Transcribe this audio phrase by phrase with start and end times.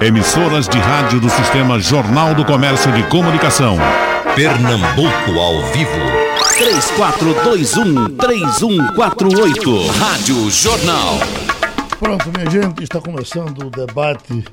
[0.00, 3.78] Emissoras de rádio do Sistema Jornal do Comércio de Comunicação.
[4.34, 5.90] Pernambuco ao vivo.
[8.18, 9.86] 3421-3148.
[9.98, 11.18] Rádio Jornal.
[11.98, 14.44] Pronto, minha gente, está começando o debate.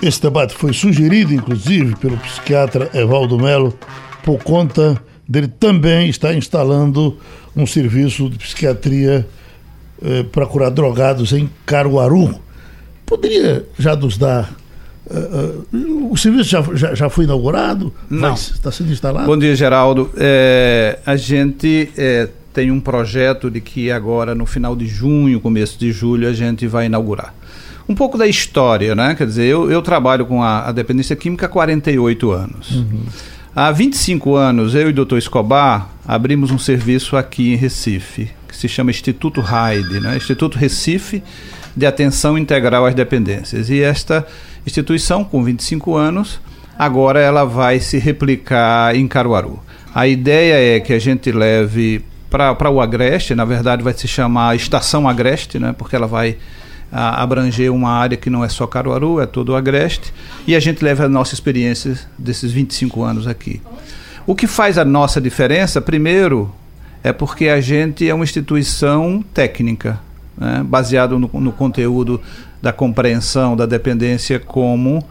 [0.00, 3.76] Esse debate foi sugerido, inclusive, pelo psiquiatra Evaldo Melo,
[4.22, 7.18] por conta dele também estar instalando
[7.56, 9.26] um serviço de psiquiatria
[10.00, 12.46] eh, para curar drogados em Caruaru.
[13.08, 14.52] Poderia já nos dar.
[15.10, 17.92] Uh, uh, o serviço já, já, já, foi inaugurado?
[18.10, 18.34] Não.
[18.34, 19.26] Está sendo instalado?
[19.26, 20.10] Bom dia, Geraldo.
[20.18, 25.78] É, a gente é, tem um projeto de que agora, no final de junho, começo
[25.78, 27.34] de julho, a gente vai inaugurar.
[27.88, 29.14] Um pouco da história, né?
[29.14, 32.70] Quer dizer, eu, eu trabalho com a, a, dependência química há 48 anos.
[32.72, 33.00] Uhum.
[33.56, 38.54] Há 25 anos, eu e o doutor Escobar abrimos um serviço aqui em Recife, que
[38.54, 40.18] se chama Instituto Raide, né?
[40.18, 41.22] Instituto Recife
[41.78, 43.70] de Atenção Integral às Dependências.
[43.70, 44.26] E esta
[44.66, 46.40] instituição, com 25 anos,
[46.76, 49.60] agora ela vai se replicar em Caruaru.
[49.94, 54.56] A ideia é que a gente leve para o Agreste, na verdade vai se chamar
[54.56, 55.72] Estação Agreste, né?
[55.76, 56.36] porque ela vai
[56.90, 60.12] a, abranger uma área que não é só Caruaru, é todo o Agreste,
[60.48, 63.62] e a gente leva a nossa experiência desses 25 anos aqui.
[64.26, 66.52] O que faz a nossa diferença, primeiro,
[67.04, 70.00] é porque a gente é uma instituição técnica,
[70.38, 72.20] né, baseado no, no, conteúdo
[72.62, 75.02] da compreensão da dependência como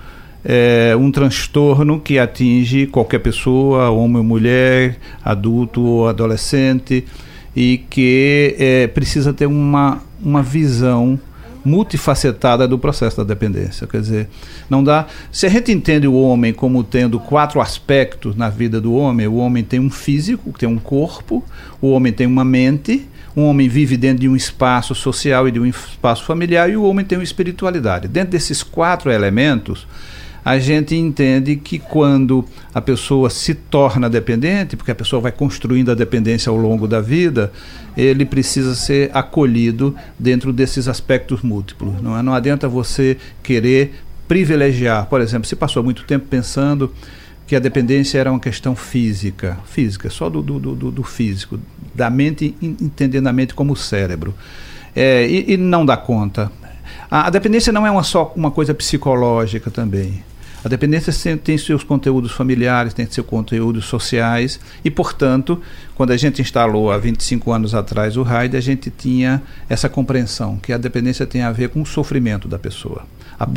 [0.44, 7.06] é, um transtorno que atinge qualquer pessoa, homem ou mulher, adulto ou adolescente,
[7.56, 11.20] e que é, precisa ter uma, uma visão
[11.68, 13.86] multifacetada do processo da dependência.
[13.86, 14.30] Quer dizer,
[14.70, 15.06] não dá.
[15.32, 19.36] Se a gente entende o homem como tendo quatro aspectos na vida do homem, o
[19.36, 21.44] homem tem um físico, tem um corpo,
[21.82, 23.06] o homem tem uma mente,
[23.38, 26.84] um homem vive dentro de um espaço social e de um espaço familiar, e o
[26.84, 28.08] homem tem uma espiritualidade.
[28.08, 29.86] Dentro desses quatro elementos,
[30.44, 32.44] a gente entende que quando
[32.74, 37.00] a pessoa se torna dependente, porque a pessoa vai construindo a dependência ao longo da
[37.00, 37.52] vida,
[37.96, 42.02] ele precisa ser acolhido dentro desses aspectos múltiplos.
[42.02, 42.24] Não, é?
[42.24, 43.94] não adianta você querer
[44.28, 46.92] privilegiar, por exemplo, se passou muito tempo pensando
[47.48, 51.58] que a dependência era uma questão física, física, só do, do, do, do físico,
[51.96, 54.36] da mente, entendendo a mente como cérebro.
[54.94, 56.52] É, e, e, não dá conta.
[57.10, 60.22] A, a, dependência não é uma, só uma coisa psicológica também.
[60.66, 65.62] A dependência tem seus conteúdos familiares, tem seus conteúdos sociais e, portanto,
[65.96, 70.58] quando a gente instalou há 25 anos atrás o RAID, a gente tinha essa compreensão
[70.58, 73.06] que a dependência tem a ver com o sofrimento da pessoa.
[73.40, 73.48] A,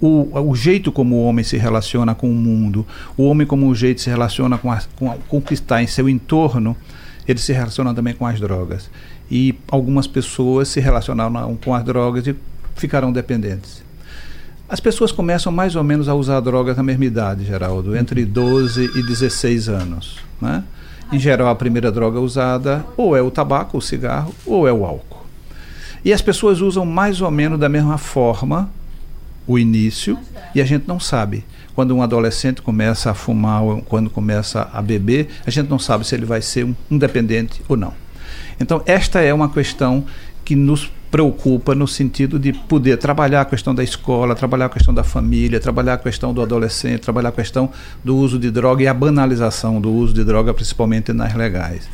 [0.00, 2.86] o, o, jeito como o homem se relaciona com o mundo,
[3.16, 5.82] o homem como o jeito se relaciona com, a, com, a, com o que está
[5.82, 6.76] em seu entorno,
[7.26, 8.88] ele se relaciona também com as drogas.
[9.28, 12.36] E algumas pessoas se relacionaram com as drogas e
[12.76, 13.85] ficaram dependentes.
[14.68, 18.90] As pessoas começam mais ou menos a usar drogas na mesma idade, Geraldo, entre 12
[18.96, 20.18] e 16 anos.
[20.40, 20.64] Né?
[21.12, 24.84] Em geral, a primeira droga usada ou é o tabaco, o cigarro, ou é o
[24.84, 25.24] álcool.
[26.04, 28.68] E as pessoas usam mais ou menos da mesma forma
[29.46, 30.18] o início
[30.52, 31.44] e a gente não sabe.
[31.72, 36.04] Quando um adolescente começa a fumar ou quando começa a beber, a gente não sabe
[36.04, 37.94] se ele vai ser um, um dependente ou não.
[38.58, 40.04] Então, esta é uma questão
[40.46, 44.94] que nos preocupa no sentido de poder trabalhar a questão da escola, trabalhar a questão
[44.94, 47.68] da família, trabalhar a questão do adolescente, trabalhar a questão
[48.04, 51.88] do uso de droga e a banalização do uso de droga, principalmente nas legais.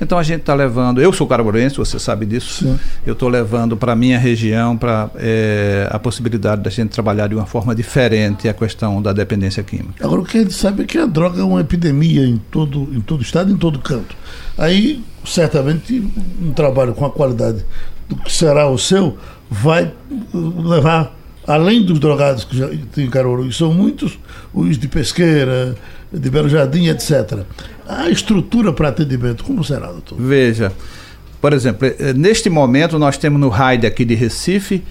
[0.00, 2.78] Então a gente está levando, eu sou caraburense, você sabe disso, Sim.
[3.04, 7.34] eu estou levando para a minha região para é, a possibilidade da gente trabalhar de
[7.34, 10.04] uma forma diferente a questão da dependência química.
[10.04, 12.88] Agora o que a gente sabe é que a droga é uma epidemia em todo,
[12.92, 14.14] em todo estado, em todo canto.
[14.58, 16.06] Aí, certamente,
[16.42, 17.64] um trabalho com a qualidade
[18.08, 19.16] do que será o seu
[19.50, 19.92] vai
[20.32, 24.18] levar além dos drogados que já tem em Caruaru, e são muitos,
[24.52, 25.76] os de Pesqueira,
[26.12, 27.44] de Belo Jardim, etc.
[27.88, 30.18] A estrutura para atendimento, como será, doutor?
[30.20, 30.72] Veja,
[31.40, 34.82] por exemplo, eh, neste momento nós temos no RAID aqui de Recife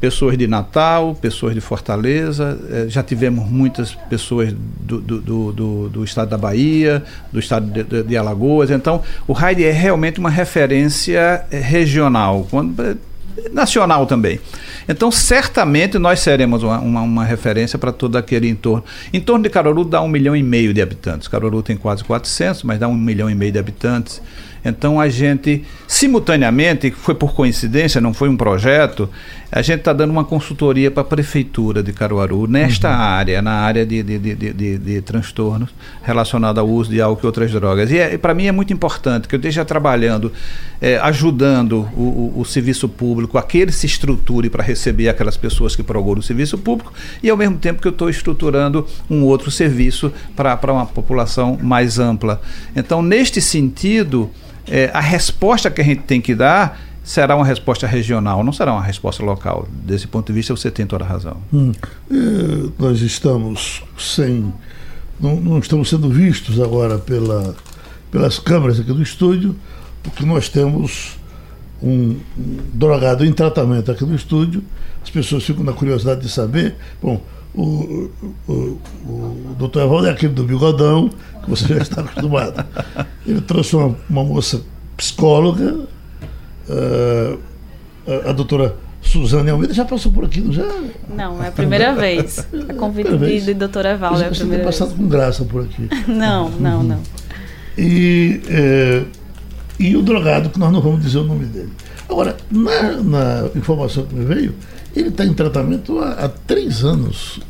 [0.00, 6.04] pessoas de Natal, pessoas de Fortaleza, eh, já tivemos muitas pessoas do, do, do, do
[6.04, 7.02] estado da Bahia,
[7.32, 8.70] do estado de, de, Alagoas.
[8.70, 12.98] Então, o RAID é realmente uma referência eh, regional, quando,
[13.52, 14.40] nacional também.
[14.88, 18.84] Então, certamente nós seremos uma, uma, uma referência para todo aquele entorno.
[19.12, 21.28] Em torno de Caruaru dá um milhão e meio de habitantes.
[21.28, 24.22] Caruaru tem quase 400, mas dá um milhão e meio de habitantes.
[24.64, 29.08] Então a gente, simultaneamente, foi por coincidência, não foi um projeto,
[29.50, 32.94] a gente está dando uma consultoria para a Prefeitura de Caruaru nesta uhum.
[32.94, 35.70] área, na área de, de, de, de, de transtornos
[36.02, 37.90] relacionados ao uso de álcool e outras drogas.
[37.90, 40.30] E é, para mim é muito importante que eu esteja trabalhando,
[40.80, 45.82] é, ajudando o, o, o, serviço público, aquele se estruture para receber aquelas pessoas que
[45.82, 46.92] procuram o serviço público,
[47.22, 51.98] e ao mesmo tempo que eu estou estruturando um outro serviço para uma população mais
[51.98, 52.40] ampla.
[52.76, 54.30] Então, neste sentido,
[54.66, 58.70] é, a resposta que a gente tem que dar será uma resposta regional, não será
[58.70, 59.66] uma resposta local.
[59.82, 61.38] Desse ponto de vista, você tem toda a razão.
[61.50, 61.72] Hum.
[62.10, 62.14] É,
[62.78, 64.52] nós estamos sem.
[65.18, 67.56] Não, não, estamos sendo vistos agora pela,
[68.10, 69.56] pelas câmeras aqui do estúdio,
[70.02, 71.16] porque nós temos
[71.82, 72.14] um,
[72.74, 74.62] drogado em tratamento aqui no estúdio.
[75.02, 76.76] As pessoas ficam na curiosidade de saber.
[77.02, 77.22] Bom,
[77.54, 78.10] o,
[78.46, 81.08] o, o doutor Evaldo é aquele do bigodão,
[81.42, 82.66] que você já está acostumado.
[83.26, 84.60] Ele trouxe uma, uma moça
[84.94, 85.88] psicóloga,
[86.68, 87.38] uh,
[88.26, 90.66] a, a doutora Suzane Almeida já passou por aqui, não já?
[91.08, 92.46] Não, é a primeira vez.
[92.68, 94.76] A convite de, de doutora Evaldo é a primeira vez.
[94.76, 95.88] Você passado com graça por aqui.
[96.08, 97.00] Não, não, não.
[97.76, 99.04] E, é,
[99.78, 101.72] e o drogado, que nós não vamos dizer o nome dele.
[102.08, 104.54] Agora, na, na informação que me veio,
[104.96, 107.40] ele está em tratamento há, há, três anos.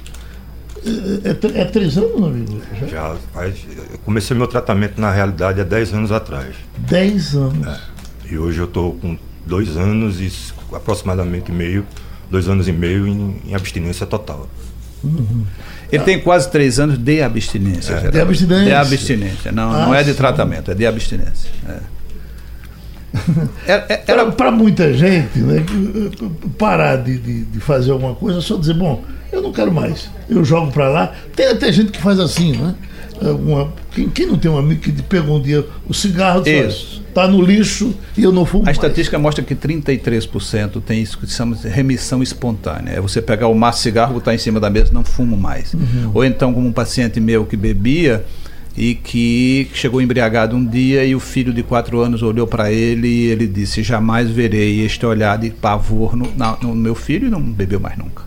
[0.84, 2.60] É, é, é três anos, meu amigo?
[2.78, 3.56] Já, Já faz,
[3.90, 6.54] eu comecei meu tratamento, na realidade, há dez anos atrás.
[6.76, 7.66] Dez anos?
[7.66, 7.97] É.
[8.30, 9.16] E hoje eu estou com
[9.46, 10.30] dois anos e
[10.74, 11.86] aproximadamente meio,
[12.30, 14.48] dois anos e meio em, em abstinência total.
[15.02, 15.44] Uhum.
[15.90, 16.04] Ele ah.
[16.04, 17.94] tem quase três anos de abstinência.
[17.94, 18.10] É.
[18.10, 18.64] De abstinência?
[18.64, 19.52] De abstinência.
[19.52, 21.50] Não, ah, não é de tratamento, é de abstinência.
[21.66, 21.98] É.
[23.66, 24.32] Era, era...
[24.32, 25.64] Para muita gente, né,
[26.58, 29.02] parar de, de, de, fazer alguma coisa, só dizer, bom,
[29.32, 31.14] eu não quero mais, eu jogo para lá.
[31.34, 32.74] Tem até gente que faz assim, né?
[33.22, 37.28] Uma, quem, quem, não tem um amigo que pegou um dia o cigarro isso está
[37.28, 38.62] no lixo e eu não fumo.
[38.62, 38.76] A mais.
[38.76, 42.92] estatística mostra que 33% tem isso que chama de remissão espontânea.
[42.92, 45.74] É você pegar o maço de cigarro, botar em cima da mesa, não fumo mais.
[45.74, 46.10] Uhum.
[46.14, 48.24] Ou então, como um paciente meu que bebia,
[48.76, 53.08] e que chegou embriagado um dia e o filho de quatro anos olhou para ele
[53.08, 56.30] e ele disse: Jamais verei este olhar de pavor no,
[56.62, 58.22] no meu filho e não bebeu mais nunca.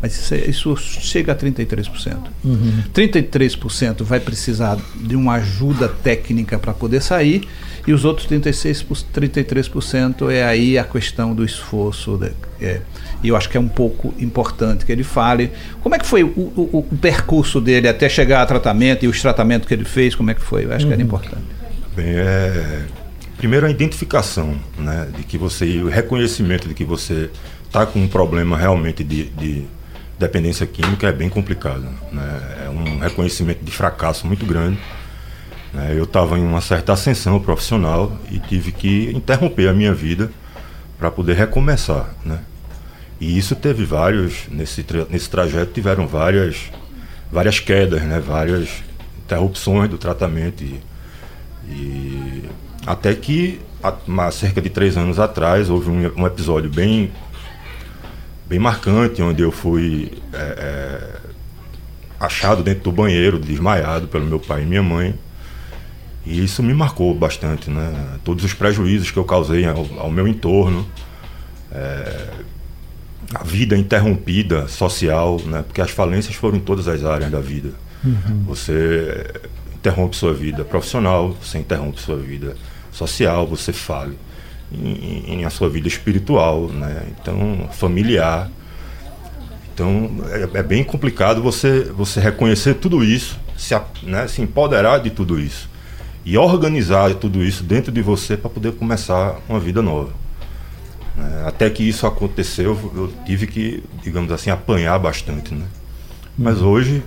[0.00, 2.16] Mas isso, é, isso chega a 33%.
[2.42, 2.82] Uhum.
[2.94, 7.46] 33% vai precisar de uma ajuda técnica para poder sair
[7.86, 8.84] e os outros 36,
[9.14, 12.16] 33% é aí a questão do esforço.
[12.16, 12.80] De, é,
[13.22, 15.50] e eu acho que é um pouco importante que ele fale.
[15.82, 19.20] Como é que foi o, o, o, percurso dele até chegar a tratamento e os
[19.20, 20.64] tratamentos que ele fez, como é que foi?
[20.64, 20.90] Eu acho uhum.
[20.90, 21.08] que era uhum.
[21.08, 21.44] importante.
[21.96, 22.82] Bem, é,
[23.36, 27.30] primeiro a identificação, né, de que você, o reconhecimento de que você
[27.66, 29.64] está com um problema realmente de, de,
[30.18, 31.88] dependência química é bem complicado.
[32.12, 34.78] Né, é um reconhecimento de fracasso muito grande.
[35.72, 40.30] Né, eu estava em uma certa ascensão profissional e tive que interromper a minha vida
[40.98, 42.40] para poder recomeçar, né?
[43.20, 46.70] E isso teve vários, nesse, nesse trajeto tiveram várias,
[47.30, 48.18] várias quedas, né?
[48.18, 48.82] várias
[49.18, 50.64] interrupções do tratamento.
[50.64, 50.80] E,
[51.68, 52.44] e
[52.86, 57.12] até que, há cerca de três anos atrás, houve um, um episódio bem,
[58.46, 61.20] bem marcante, onde eu fui é, é,
[62.18, 65.14] achado dentro do banheiro, desmaiado pelo meu pai e minha mãe.
[66.24, 68.18] E isso me marcou bastante, né?
[68.24, 70.86] Todos os prejuízos que eu causei ao, ao meu entorno.
[71.72, 72.28] É,
[73.34, 75.62] a vida interrompida social, né?
[75.62, 77.70] porque as falências foram em todas as áreas da vida.
[78.04, 78.44] Uhum.
[78.46, 79.24] Você
[79.74, 82.56] interrompe sua vida profissional, você interrompe sua vida
[82.90, 84.18] social, você fale
[84.72, 87.04] em, em a sua vida espiritual, né?
[87.20, 88.50] então familiar.
[89.72, 95.10] Então é, é, bem complicado você, você reconhecer tudo isso, se, né, se empoderar de
[95.10, 95.69] tudo isso
[96.24, 100.10] e organizar tudo isso dentro de você para poder começar uma vida nova.
[101.18, 105.54] É, até que isso aconteceu, eu tive que, digamos assim, apanhar bastante.
[105.54, 105.64] Né?
[106.36, 106.68] Mas uhum.
[106.68, 107.02] hoje,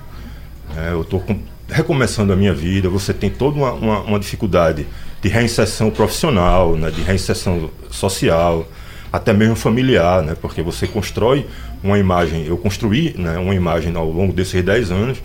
[0.75, 1.23] é, eu estou
[1.67, 4.85] recomeçando a minha vida, você tem toda uma, uma, uma dificuldade
[5.21, 6.91] de reinserção profissional, né?
[6.91, 8.67] de reinserção social,
[9.11, 10.35] até mesmo familiar, né?
[10.39, 11.47] porque você constrói
[11.83, 15.17] uma imagem, eu construí né, uma imagem ao longo desses 10 anos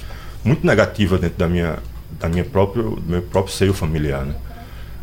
[0.44, 1.78] muito negativa dentro da minha,
[2.18, 4.24] da minha próprio, do meu próprio seio familiar.
[4.24, 4.34] Né?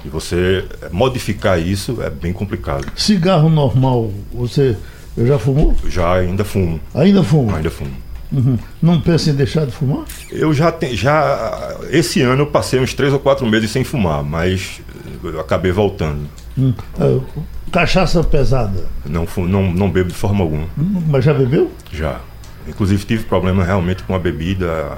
[0.04, 2.86] E você modificar isso é bem complicado.
[2.96, 4.78] Cigarro normal, você
[5.18, 5.76] já fumou?
[5.88, 6.80] Já, ainda fumo.
[6.94, 7.56] Ainda fumo?
[7.56, 8.06] Ainda fumo.
[8.32, 8.58] Uhum.
[8.82, 10.04] Não pensa em deixar de fumar?
[10.30, 14.24] Eu já tenho, já esse ano eu passei uns três ou quatro meses sem fumar,
[14.24, 14.82] mas
[15.24, 16.28] eu acabei voltando.
[16.58, 16.74] Hum.
[17.00, 17.24] Uh,
[17.72, 18.86] cachaça pesada?
[19.06, 20.68] Não, não, não bebo de forma alguma.
[21.08, 21.72] Mas já bebeu?
[21.92, 22.20] Já.
[22.68, 24.98] Inclusive tive problema realmente com a bebida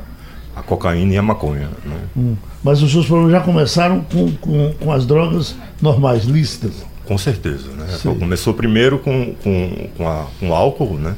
[0.57, 1.69] a cocaína e a maconha.
[1.85, 1.97] Né?
[2.15, 2.35] Hum.
[2.63, 6.85] Mas os seus problemas já começaram com, com, com as drogas normais, lícitas?
[7.05, 7.69] Com certeza.
[7.71, 7.85] Né?
[8.19, 11.15] Começou primeiro com, com, com, a, com álcool, né?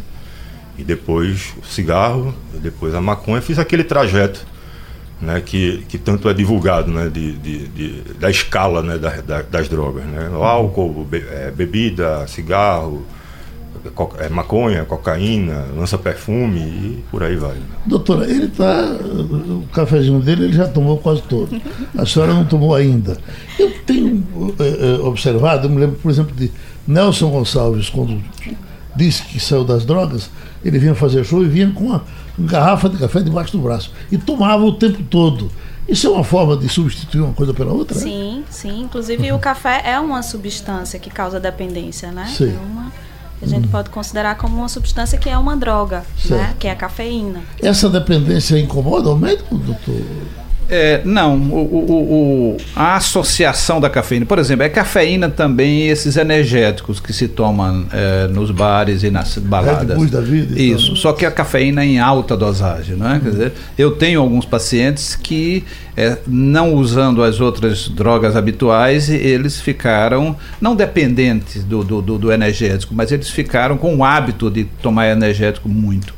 [0.77, 3.41] e depois o cigarro, e depois a maconha.
[3.41, 4.45] Fiz aquele trajeto
[5.21, 9.41] né, que, que tanto é divulgado né, de, de, de da escala né, da, da,
[9.41, 10.05] das drogas.
[10.05, 10.29] Né?
[10.29, 13.05] O álcool, be, é, bebida, cigarro,
[14.19, 17.57] é, maconha, cocaína, lança-perfume e por aí vai.
[17.85, 18.83] Doutora, ele está.
[18.91, 21.59] O cafezinho dele ele já tomou quase todo.
[21.97, 23.17] A senhora não tomou ainda.
[23.57, 24.23] Eu tenho
[24.59, 26.51] é, observado, eu me lembro, por exemplo, de
[26.87, 28.21] Nelson Gonçalves, quando
[28.95, 30.29] disse que saiu das drogas,
[30.63, 32.03] ele vinha fazer show e vinha com uma,
[32.39, 35.51] garrafa de café debaixo do braço e tomava o tempo todo.
[35.87, 37.97] Isso é uma forma de substituir uma coisa pela outra?
[37.97, 38.51] Sim, é?
[38.51, 38.81] sim.
[38.81, 39.37] Inclusive, uhum.
[39.37, 42.27] o café é uma substância que causa dependência, né?
[42.27, 42.55] Sim.
[42.55, 42.91] É uma,
[43.41, 43.71] a gente uhum.
[43.71, 46.55] pode considerar como uma substância que é uma droga, né?
[46.59, 47.41] Que é a cafeína.
[47.61, 50.01] Essa dependência incomoda o médico, doutor?
[50.71, 56.15] É, não, o, o, o, a associação da cafeína, por exemplo, é cafeína também esses
[56.15, 59.97] energéticos que se tomam é, nos bares e nas baladas.
[59.97, 60.61] Red da vida.
[60.61, 60.95] Isso, então.
[60.95, 63.19] só que a cafeína em alta dosagem, não é?
[63.19, 65.63] Quer dizer, eu tenho alguns pacientes que
[65.97, 72.31] é, não usando as outras drogas habituais, eles ficaram não dependentes do, do, do, do
[72.31, 76.13] energético, mas eles ficaram com o hábito de tomar energético muito.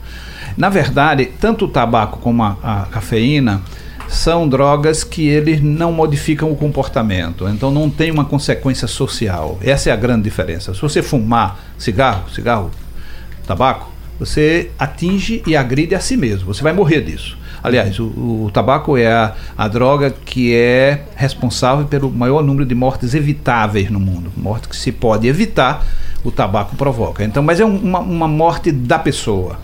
[0.57, 3.61] Na verdade, tanto o tabaco como a, a cafeína
[4.11, 9.57] são drogas que eles não modificam o comportamento, então não tem uma consequência social.
[9.63, 10.73] Essa é a grande diferença.
[10.73, 12.71] Se você fumar cigarro, cigarro,
[13.47, 13.89] tabaco,
[14.19, 16.53] você atinge e agride a si mesmo.
[16.53, 17.37] Você vai morrer disso.
[17.63, 18.05] Aliás, o,
[18.45, 23.89] o tabaco é a, a, droga que é responsável pelo maior número de mortes evitáveis
[23.89, 24.31] no mundo.
[24.35, 25.85] Morte que se pode evitar,
[26.23, 27.23] o tabaco provoca.
[27.23, 29.57] Então, mas é uma, uma morte da pessoa.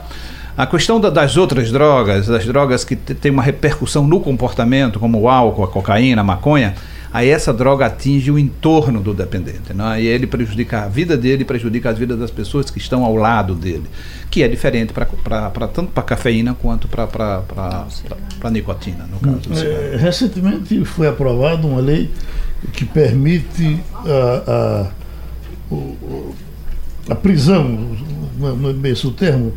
[0.57, 5.21] A questão da, das outras drogas, das drogas que têm uma repercussão no comportamento, como
[5.21, 6.73] o álcool, a cocaína, a maconha,
[7.13, 9.71] aí essa droga atinge o entorno do dependente.
[9.71, 10.01] Né?
[10.01, 13.53] E ele prejudica a vida dele, prejudica as vidas das pessoas que estão ao lado
[13.53, 13.83] dele,
[14.31, 17.43] que é diferente pra, pra, pra tanto para a cafeína quanto para
[18.43, 19.63] a nicotina, no caso.
[19.63, 22.09] É, recentemente foi aprovada uma lei
[22.73, 24.87] que permite a,
[25.71, 27.95] a, a prisão,
[28.39, 29.53] não é mesmo o termo,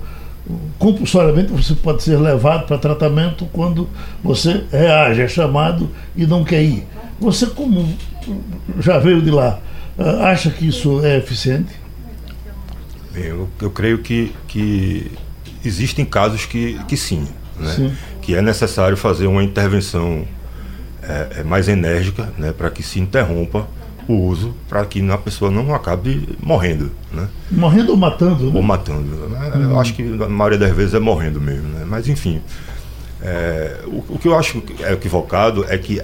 [0.78, 3.88] compulsoriamente você pode ser levado para tratamento quando
[4.22, 6.86] você reage, é chamado e não quer ir.
[7.20, 7.94] Você, como
[8.78, 9.60] já veio de lá,
[9.98, 11.74] ah, acha que isso é eficiente?
[13.14, 15.10] Eu, eu creio que, que
[15.64, 17.26] existem casos que, que sim,
[17.58, 17.72] né?
[17.74, 17.92] sim,
[18.22, 20.24] que é necessário fazer uma intervenção
[21.02, 23.66] é, é mais enérgica né, para que se interrompa
[24.12, 26.90] o uso para que a pessoa não acabe morrendo.
[27.12, 27.28] Né?
[27.50, 28.44] Morrendo ou matando?
[28.44, 28.52] Né?
[28.54, 29.28] Ou matando.
[29.28, 29.50] Né?
[29.54, 31.68] Eu acho que a maioria das vezes é morrendo mesmo.
[31.68, 31.84] Né?
[31.86, 32.40] Mas, enfim,
[33.22, 36.02] é, o, o, que eu acho é equivocado é que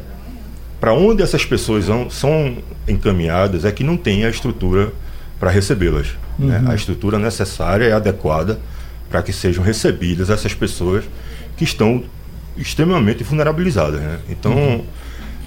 [0.81, 4.93] para onde essas pessoas são, são encaminhadas é que não tem a estrutura
[5.41, 6.09] para recebê-las.
[6.39, 6.57] Né?
[6.57, 6.63] Uhum.
[6.63, 6.73] Né?
[6.73, 8.59] A estrutura necessária e adequada
[9.11, 11.05] para que sejam recebidas essas pessoas
[11.57, 12.05] que estão
[12.57, 14.01] extremamente vulnerabilizadas.
[14.01, 14.19] Né?
[14.29, 14.85] Então, uhum.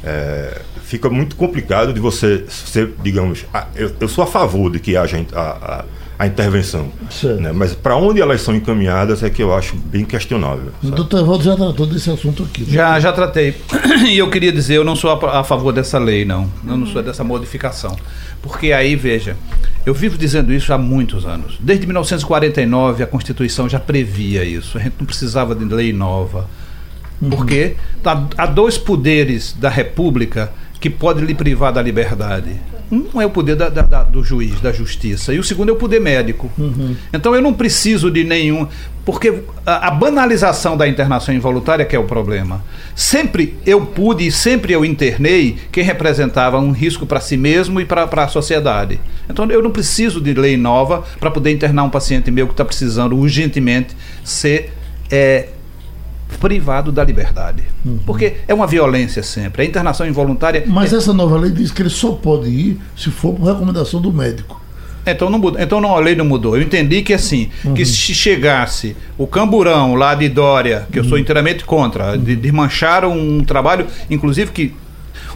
[0.04, 4.80] É, fica muito complicado de você ser, digamos, a, eu, eu, sou a favor de
[4.80, 5.86] que haja a, a,
[6.18, 6.92] a intervenção,
[7.40, 7.52] né?
[7.54, 10.72] mas para onde elas são encaminhadas é que eu acho bem questionável.
[10.84, 12.62] O doutor Evaldo já tratou desse assunto aqui.
[12.62, 12.74] Né?
[12.74, 13.56] Já, já tratei.
[14.10, 16.50] E eu queria dizer, eu não sou a, a favor dessa lei, não.
[16.66, 17.96] Eu não sou dessa modificação.
[18.42, 19.36] Porque aí, veja,
[19.86, 21.58] eu vivo dizendo isso há muitos anos.
[21.60, 24.78] Desde 1949 a Constituição já previa isso.
[24.78, 26.48] A gente não precisava de lei nova.
[27.22, 27.30] Uhum.
[27.30, 32.56] Porque tá, há dois poderes da República que pode lhe privar da liberdade.
[32.92, 35.72] Um é o poder da, da, da, do juiz, da justiça, e o segundo é
[35.72, 36.50] o poder médico.
[36.58, 36.96] Uhum.
[37.14, 38.68] Então eu não preciso de nenhum.
[39.06, 42.64] Porque a, a, banalização da internação involuntária que é o problema.
[42.96, 47.86] Sempre eu pude e sempre eu internei quem representava um risco para si mesmo e
[47.86, 49.00] para a sociedade.
[49.30, 52.66] Então eu não preciso de lei nova para poder internar um paciente meu que está
[52.66, 54.74] precisando urgentemente ser.
[55.12, 55.50] É,
[56.38, 57.64] privado da liberdade.
[57.86, 58.00] Uhum.
[58.06, 59.64] Porque é uma violência sempre.
[59.64, 60.64] A internação involuntária.
[60.68, 60.98] Mas é...
[60.98, 64.62] essa nova lei diz que ele só pode ir se for por recomendação do médico.
[65.06, 65.62] Então não mudou.
[65.62, 66.56] Então não, a lei não mudou.
[66.56, 67.74] Eu entendi que assim, uhum.
[67.74, 71.20] que se chegasse o camburão lá de Dória, que eu sou uhum.
[71.20, 74.74] inteiramente contra, de, de um trabalho, inclusive que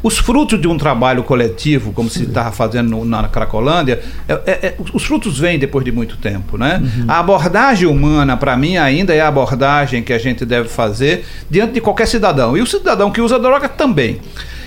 [0.04, 4.76] os frutos de um trabalho coletivo, como se estava fazendo na Cracolândia, é, é, é,
[4.94, 6.58] os frutos vêm depois de muito tempo.
[6.58, 6.82] Né?
[6.84, 7.06] Uhum.
[7.08, 11.74] A abordagem humana, para mim, ainda é a abordagem que a gente deve fazer diante
[11.74, 12.58] de qualquer cidadão.
[12.58, 14.20] E o cidadão que usa droga também.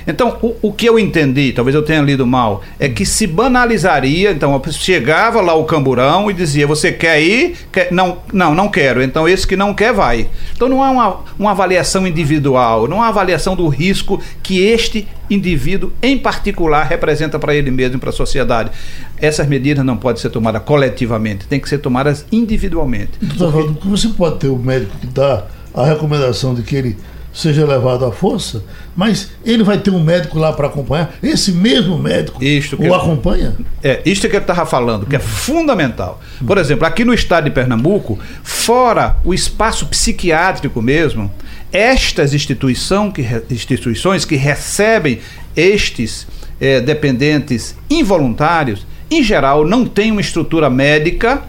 [0.06, 4.30] Então, o, o, que eu entendi, talvez eu tenha lido mal, é que se banalizaria,
[4.30, 7.56] então chegava lá o camburão e dizia, você quer ir?
[7.72, 7.90] Quer?
[7.90, 9.02] Não, não, não quero.
[9.02, 10.28] Então esse que não quer vai.
[10.54, 15.92] Então não há uma, uma avaliação individual, não há avaliação do risco que este indivíduo
[16.00, 18.70] em particular representa para ele mesmo e para a sociedade.
[19.18, 23.12] Essas medidas não podem ser tomadas coletivamente, tem que ser tomadas individualmente.
[23.18, 23.88] Porque...
[23.88, 25.44] Você pode ter o médico que dá
[25.75, 26.96] a recomendação de que ele
[27.36, 28.64] seja levado à força,
[28.96, 31.14] mas ele vai ter um médico lá para acompanhar.
[31.22, 33.54] Esse mesmo médico isto o acompanha?
[33.84, 36.18] É, isto que ele estava falando, que é fundamental.
[36.46, 41.30] Por exemplo, aqui no estado de Pernambuco, fora o espaço psiquiátrico mesmo,
[41.70, 45.20] estas instituição que, instituições que recebem
[45.54, 46.26] estes
[46.58, 51.42] é, dependentes involuntários, em geral, não têm uma estrutura médica,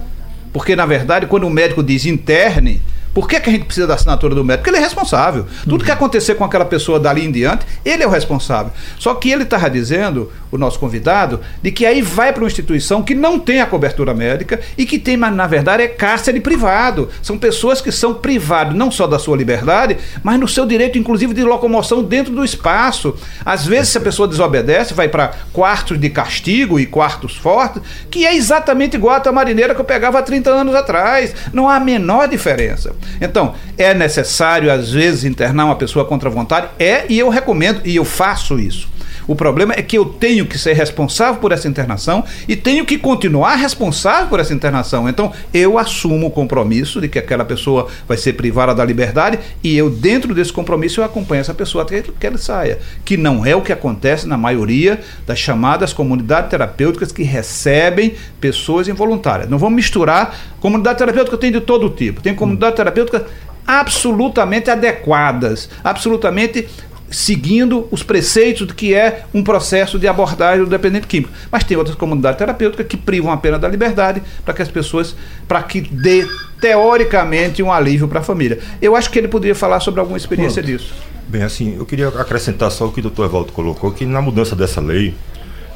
[0.52, 2.82] porque na verdade, quando o médico diz interne,
[3.18, 4.66] por que, que a gente precisa da assinatura do médico?
[4.66, 5.48] Porque ele é responsável.
[5.64, 8.72] Tudo que acontecer com aquela pessoa dali em diante, ele é o responsável.
[9.00, 13.02] Só que ele estava dizendo, o nosso convidado, de que aí vai para uma instituição
[13.02, 17.10] que não tem a cobertura médica e que tem, mas na verdade, é cárcere privado.
[17.24, 21.34] São pessoas que são privadas não só da sua liberdade, mas no seu direito, inclusive,
[21.34, 23.16] de locomoção dentro do espaço.
[23.44, 27.82] Às vezes, se a pessoa desobedece, vai para quartos de castigo e quartos fortes,
[28.12, 31.34] que é exatamente igual a marineira que eu pegava há 30 anos atrás.
[31.52, 32.94] Não há a menor diferença.
[33.20, 36.68] Então, é necessário, às vezes, internar uma pessoa contra a vontade?
[36.80, 38.88] É, e eu recomendo, e eu faço isso.
[39.28, 42.98] O problema é que eu tenho que ser responsável por essa internação e tenho que
[42.98, 45.10] continuar responsável por essa internação.
[45.10, 49.76] Então, eu assumo o compromisso de que aquela pessoa vai ser privada da liberdade e
[49.76, 52.80] eu, dentro desse compromisso, eu acompanho essa pessoa até que ele saia.
[53.04, 58.88] Que não é o que acontece na maioria das chamadas comunidades terapêuticas que recebem pessoas
[58.88, 59.50] involuntárias.
[59.50, 60.36] Não vamos misturar.
[60.62, 62.22] Comunidade terapêutica tem de todo tipo.
[62.22, 63.26] Tem comunidade terapêutica
[63.66, 66.70] absolutamente adequadas, absolutamente
[67.10, 71.32] seguindo os preceitos do que é um processo de abordagem do dependente químico.
[71.52, 75.16] Mas tem outras comunidades terapêuticas que privam a pena da liberdade para que as pessoas,
[75.48, 76.28] para que dê
[76.60, 78.60] teoricamente um alívio para a família.
[78.82, 80.78] Eu acho que ele poderia falar sobre alguma experiência Pronto.
[80.78, 80.94] disso.
[81.28, 84.56] Bem, assim, eu queria acrescentar só o que o doutor Evaldo colocou, que na mudança
[84.56, 85.14] dessa lei,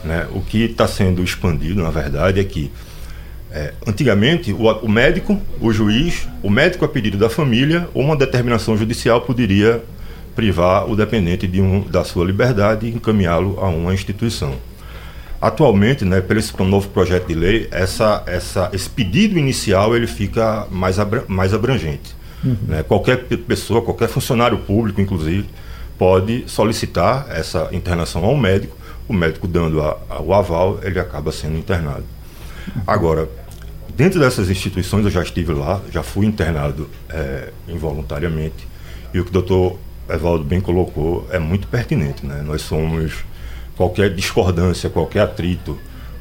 [0.04, 2.72] né, o que está sendo expandido, na verdade, é que
[3.52, 8.16] é, antigamente, o, o, médico, o juiz, o médico a pedido da família, ou uma
[8.16, 9.84] determinação judicial poderia
[10.42, 14.56] privar o dependente de um, da sua liberdade e encaminhá-lo a uma instituição.
[15.40, 20.66] Atualmente, né, pelo esse novo projeto de lei, essa, essa, esse pedido inicial ele fica
[20.72, 22.16] mais, abra, mais abrangente.
[22.44, 22.58] Uhum.
[22.68, 22.82] Né?
[22.82, 25.48] Qualquer pessoa, qualquer funcionário público, inclusive,
[25.96, 28.76] pode solicitar essa internação ao médico.
[29.08, 32.06] O médico dando a, a, o aval, ele acaba sendo internado.
[32.88, 33.30] Agora,
[33.96, 38.68] dentro dessas instituições, eu já estive lá, já fui internado é, involuntariamente.
[39.14, 39.78] E o que o doutor
[40.10, 42.26] Evaldo bem colocou, é muito pertinente.
[42.26, 42.42] Né?
[42.46, 43.14] Nós somos,
[43.76, 45.78] qualquer discordância, qualquer atrito,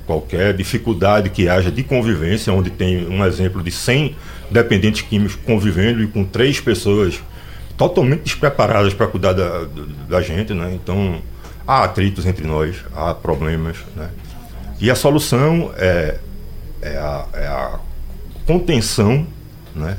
[0.07, 4.17] qualquer dificuldade que haja de convivência, onde tem um exemplo de 100
[4.51, 7.21] dependentes químicos convivendo e com três pessoas
[7.77, 9.67] totalmente despreparadas para cuidar da,
[10.09, 10.73] da gente, né?
[10.75, 11.23] então
[11.67, 13.77] há atritos entre nós, há problemas.
[13.97, 14.11] Né?
[14.81, 16.19] E a solução é,
[16.83, 17.79] é, a, é a
[18.47, 19.27] contenção
[19.75, 19.97] né?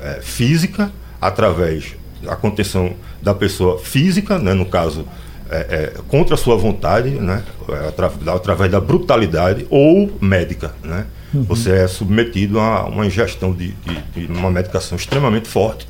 [0.00, 1.94] É, física através
[2.26, 5.06] a contenção da pessoa física, né, no caso,
[5.50, 7.88] é, é, contra a sua vontade, né, é,
[8.30, 10.74] através da brutalidade, ou médica.
[10.82, 11.06] Né?
[11.32, 11.44] Uhum.
[11.44, 15.86] Você é submetido a uma ingestão de, de, de, uma medicação extremamente forte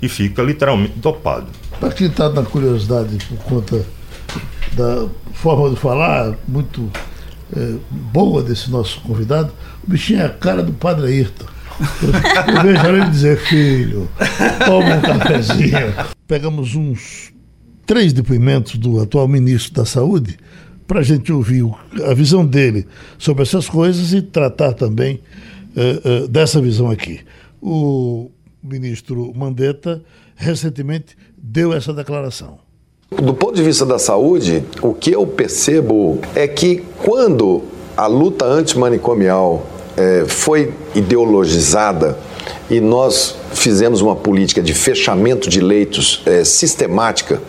[0.00, 1.46] e fica literalmente dopado.
[1.78, 3.84] Para quem está na curiosidade por conta
[4.72, 6.90] da forma de falar muito
[7.56, 9.52] é, boa desse nosso convidado,
[9.86, 11.46] o bichinho é a cara do Padre Ayrton.
[11.80, 14.08] Eu vejo ele dizer, filho,
[14.64, 15.94] toma um cafezinho.
[16.26, 17.32] Pegamos uns
[17.86, 20.38] três depoimentos do atual ministro da Saúde
[20.86, 21.64] para a gente ouvir
[22.04, 22.86] a visão dele
[23.18, 25.20] sobre essas coisas e tratar também
[25.76, 27.20] uh, uh, dessa visão aqui.
[27.60, 28.30] O
[28.62, 30.02] ministro Mandetta
[30.34, 32.58] recentemente deu essa declaração.
[33.10, 37.64] Do ponto de vista da saúde, o que eu percebo é que quando
[37.96, 39.66] a luta antimanicomial
[39.98, 42.16] é, foi ideologizada
[42.70, 47.42] e nós fizemos uma política de fechamento de leitos é, sistemática,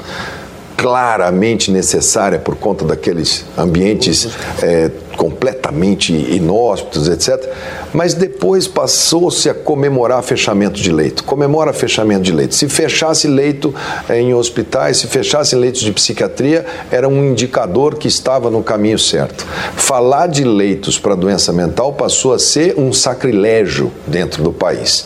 [0.76, 4.30] claramente necessária por conta daqueles ambientes
[4.64, 7.46] é, completamente inóspitos, etc.
[7.94, 11.26] Mas depois passou-se a comemorar fechamento de leito.
[11.26, 12.56] Comemora fechamento de leito.
[12.56, 13.76] Se fechasse leito
[14.08, 18.98] eh, em hospitais, se fechasse leitos de psiquiatria, era um indicador que estava no caminho
[18.98, 19.46] certo.
[19.76, 25.06] Falar de leitos para doença mental passou a ser um sacrilégio dentro do país.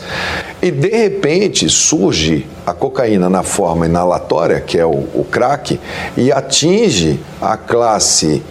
[0.62, 5.80] E de repente surge a cocaína na forma inalatória, que é o, o crack,
[6.16, 8.44] e atinge a classe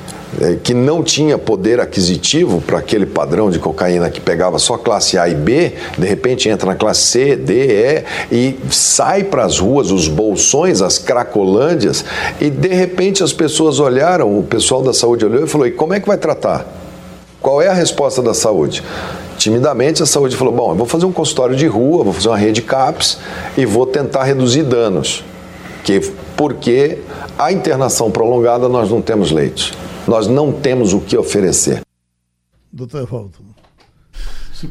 [0.63, 5.29] que não tinha poder aquisitivo para aquele padrão de cocaína que pegava só classe A
[5.29, 9.91] e B, de repente entra na classe C, D, E e sai para as ruas,
[9.91, 12.05] os bolsões, as cracolândias,
[12.41, 15.93] e de repente as pessoas olharam, o pessoal da saúde olhou e falou: e como
[15.93, 16.67] é que vai tratar?
[17.41, 18.83] Qual é a resposta da saúde?
[19.37, 22.39] Timidamente a saúde falou: bom, eu vou fazer um consultório de rua, vou fazer uma
[22.39, 23.19] rede CAPS
[23.57, 25.25] e vou tentar reduzir danos.
[25.83, 26.01] Que,
[26.37, 26.99] porque
[27.37, 29.73] a internação prolongada nós não temos leitos.
[30.07, 31.83] Nós não temos o que oferecer.
[32.73, 33.53] Doutor Evaldo.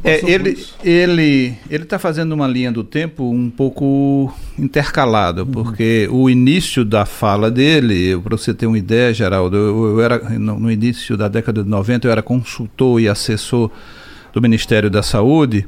[0.03, 5.51] É, ele ele ele está fazendo uma linha do tempo um pouco intercalada, uhum.
[5.51, 10.17] porque o início da fala dele, para você ter uma ideia, Geraldo, eu, eu era
[10.39, 13.69] no, no, início da década de 90 eu era consultor e assessor
[14.31, 15.67] do Ministério da Saúde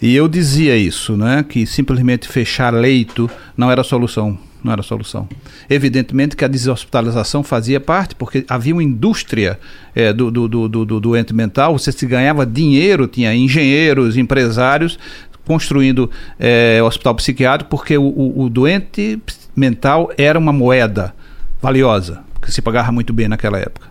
[0.00, 5.28] e eu dizia isso, né, que simplesmente fechar leito não era solução não era solução.
[5.68, 9.60] Evidentemente que a deshospitalização fazia parte, porque havia uma indústria
[9.94, 14.98] é, do, do, do, do, do doente mental, você se ganhava dinheiro, tinha engenheiros, empresários
[15.46, 19.20] construindo é, hospital psiquiátrico, porque o, o, o doente
[19.54, 21.14] mental era uma moeda
[21.60, 23.86] valiosa, que se pagava muito bem naquela época.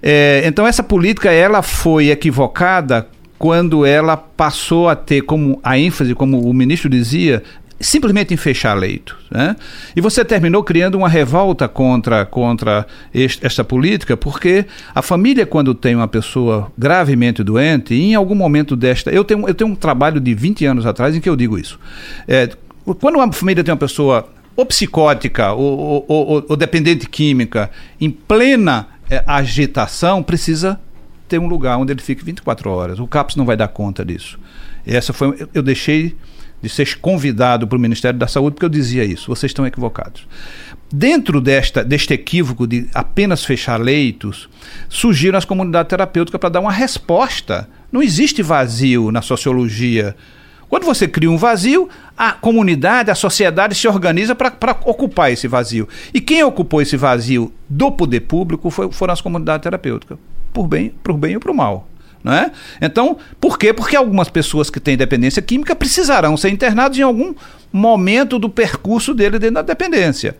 [0.00, 6.14] É, então essa política ela foi equivocada quando ela passou a ter como a ênfase,
[6.14, 7.42] como o ministro dizia,
[7.80, 9.16] simplesmente em fechar leito.
[9.30, 9.56] Né?
[9.94, 15.94] E você terminou criando uma revolta contra, contra esta política, porque a família, quando tem
[15.94, 19.10] uma pessoa gravemente doente, em algum momento desta.
[19.10, 21.78] Eu tenho, eu tenho um trabalho de 20 anos atrás em que eu digo isso.
[22.26, 22.48] É,
[23.00, 28.10] quando uma família tem uma pessoa ou psicótica ou, ou, ou, ou dependente química em
[28.10, 30.80] plena é, agitação, precisa
[31.28, 32.98] ter um lugar onde ele fique 24 horas.
[32.98, 34.38] O CAPS não vai dar conta disso.
[34.86, 35.46] Essa foi.
[35.52, 36.16] Eu deixei
[36.62, 40.26] de ser convidado para o Ministério da Saúde, porque eu dizia isso, vocês estão equivocados.
[40.92, 44.48] Dentro desta, deste equívoco de apenas fechar leitos,
[44.88, 47.68] surgiram as comunidades terapêuticas para dar uma resposta.
[47.90, 50.14] Não existe vazio na sociologia.
[50.68, 55.88] Quando você cria um vazio, a comunidade, a sociedade se organiza para ocupar esse vazio.
[56.12, 60.18] E quem ocupou esse vazio do poder público foi, foram as comunidades terapêuticas,
[60.52, 61.88] por bem, por bem ou por mal.
[62.26, 62.50] É?
[62.80, 63.72] Então, por quê?
[63.72, 67.32] Porque algumas pessoas que têm dependência química precisarão ser internadas em algum
[67.72, 70.36] momento do percurso dele dentro da dependência.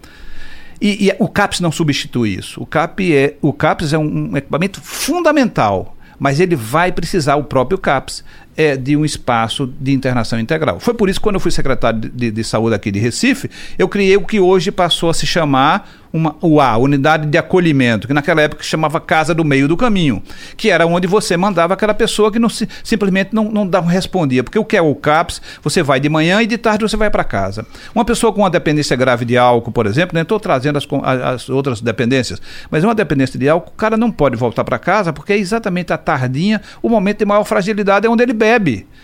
[0.80, 2.60] E, e o CAPS não substitui isso.
[2.60, 7.78] O, CAP é, o CAPS é um equipamento fundamental, mas ele vai precisar, o próprio
[7.78, 8.24] CAPS,
[8.56, 10.80] é, de um espaço de internação integral.
[10.80, 13.50] Foi por isso que, quando eu fui secretário de, de, de Saúde aqui de Recife,
[13.78, 18.14] eu criei o que hoje passou a se chamar uma UA, Unidade de Acolhimento, que
[18.14, 20.22] naquela época chamava Casa do Meio do Caminho,
[20.56, 24.42] que era onde você mandava aquela pessoa que não se, simplesmente não, não, não respondia.
[24.42, 27.10] Porque o que é o CAPS, você vai de manhã e de tarde você vai
[27.10, 27.66] para casa.
[27.94, 31.48] Uma pessoa com uma dependência grave de álcool, por exemplo, nem estou trazendo as, as
[31.50, 32.40] outras dependências,
[32.70, 35.92] mas uma dependência de álcool, o cara não pode voltar para casa porque é exatamente
[35.92, 38.45] a tardinha, o momento de maior fragilidade é onde ele bebe.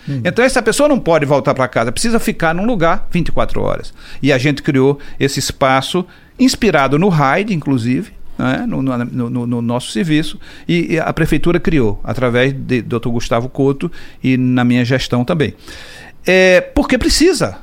[0.09, 0.21] Hum.
[0.25, 3.95] Então essa pessoa não pode voltar para casa, precisa ficar num lugar 24 horas.
[4.23, 6.05] E a gente criou esse espaço
[6.39, 11.61] inspirado no RAID, inclusive, né, no, no, no, no, nosso serviço, e, e, a prefeitura
[11.61, 13.09] criou, através de Dr.
[13.09, 13.91] Gustavo Couto
[14.23, 15.55] e na minha gestão também.
[16.27, 17.59] É, porque precisa.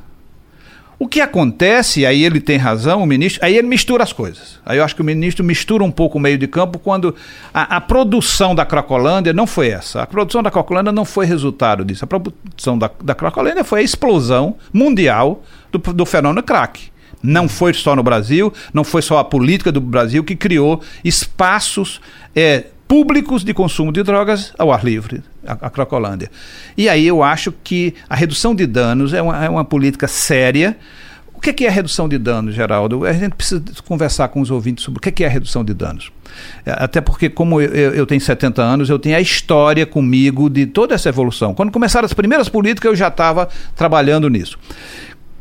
[0.99, 4.59] O que acontece, aí ele tem razão, o ministro, aí ele mistura as coisas.
[4.65, 7.15] Aí eu acho que o ministro mistura um pouco o meio de campo quando
[7.53, 10.01] a, a produção da Cracolândia não foi essa.
[10.01, 12.03] A produção da Cracolândia não foi resultado disso.
[12.03, 16.91] A produção da, da Cracolândia foi a explosão mundial do, do fenômeno crack.
[17.23, 22.01] Não foi só no Brasil, não foi só a política do Brasil que criou espaços
[22.35, 26.31] é, públicos de consumo de drogas ao ar livre, a, a Cracolândia.
[26.75, 30.75] E aí eu acho que a redução de danos é uma, é uma política séria.
[31.31, 33.05] O que é, a redução de danos, Geraldo?
[33.05, 36.11] A gente precisa conversar com os ouvintes sobre o que é, a redução de danos.
[36.65, 40.65] É, até porque, como eu, eu, tenho 70 anos, eu tenho a história comigo de
[40.65, 41.53] toda essa evolução.
[41.53, 44.57] Quando começaram as primeiras políticas, eu já estava trabalhando nisso.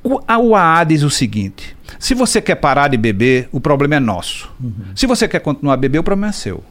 [0.05, 4.01] O, a UAA diz o seguinte: se você quer parar de beber, o problema é
[4.01, 4.51] nosso.
[4.63, 4.73] Uhum.
[4.95, 6.63] Se você quer continuar a beber, o problema é seu.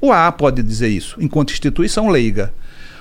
[0.00, 2.52] O AA pode dizer isso, enquanto instituição leiga.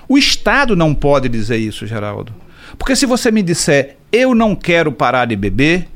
[0.07, 2.33] O Estado não pode dizer isso, Geraldo.
[2.77, 5.87] Porque se você me disser, eu não quero parar de beber,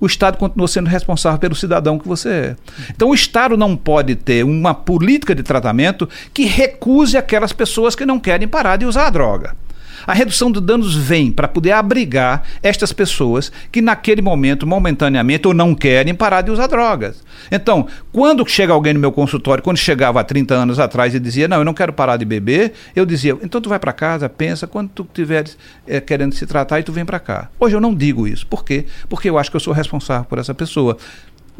[0.00, 2.56] o Estado continua sendo responsável pelo cidadão que você é.
[2.90, 8.06] Então o Estado não pode ter uma política de tratamento que recuse aquelas pessoas que
[8.06, 9.54] não querem parar de usar a droga.
[10.06, 15.54] A redução de danos vem para poder abrigar estas pessoas que naquele momento, momentaneamente, ou
[15.54, 17.24] não querem parar de usar drogas.
[17.50, 21.48] Então, quando chega alguém no meu consultório, quando chegava há 30 anos atrás e dizia,
[21.48, 24.66] não, eu não quero parar de beber, eu dizia, então tu vai para casa, pensa,
[24.66, 27.48] quando tu estiveres é, querendo se tratar e tu vem para cá.
[27.58, 28.46] Hoje eu não digo isso.
[28.46, 28.86] Por quê?
[29.08, 30.96] Porque eu acho que eu sou responsável por essa pessoa.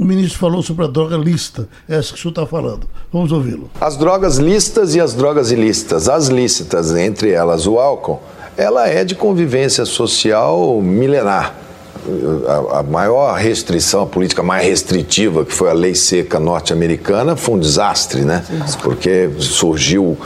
[0.01, 2.89] O ministro falou sobre a droga lista, essa que o senhor está falando.
[3.13, 3.71] Vamos ouvi-lo.
[3.79, 6.09] As drogas listas e as drogas ilícitas.
[6.09, 8.19] As lícitas, entre elas o álcool,
[8.57, 11.55] ela é de convivência social milenar
[12.79, 17.59] a, maior restrição, a política mais restritiva, que foi a lei seca norte-americana, foi um
[17.59, 18.45] desastre, né?
[18.83, 20.17] Porque surgiu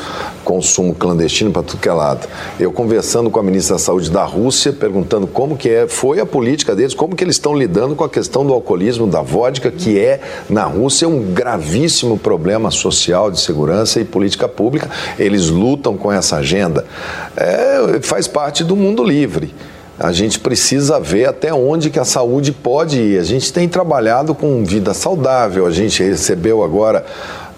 [0.45, 2.29] consumo clandestino para tudo que é lado.
[2.61, 6.27] Eu conversando com a ministra da Saúde da Rússia, perguntando como que é, foi a
[6.27, 9.99] política deles, como que eles estão lidando com a questão do alcoolismo, da vodka, que
[9.99, 14.91] é, na Rússia, um gravíssimo problema social de segurança e política pública.
[15.19, 16.85] Eles lutam com essa agenda.
[17.37, 19.55] É, faz parte do mundo livre.
[19.99, 23.19] A gente precisa ver até onde que a saúde pode ir.
[23.19, 25.67] A gente tem trabalhado com vida saudável.
[25.67, 27.05] A gente recebeu agora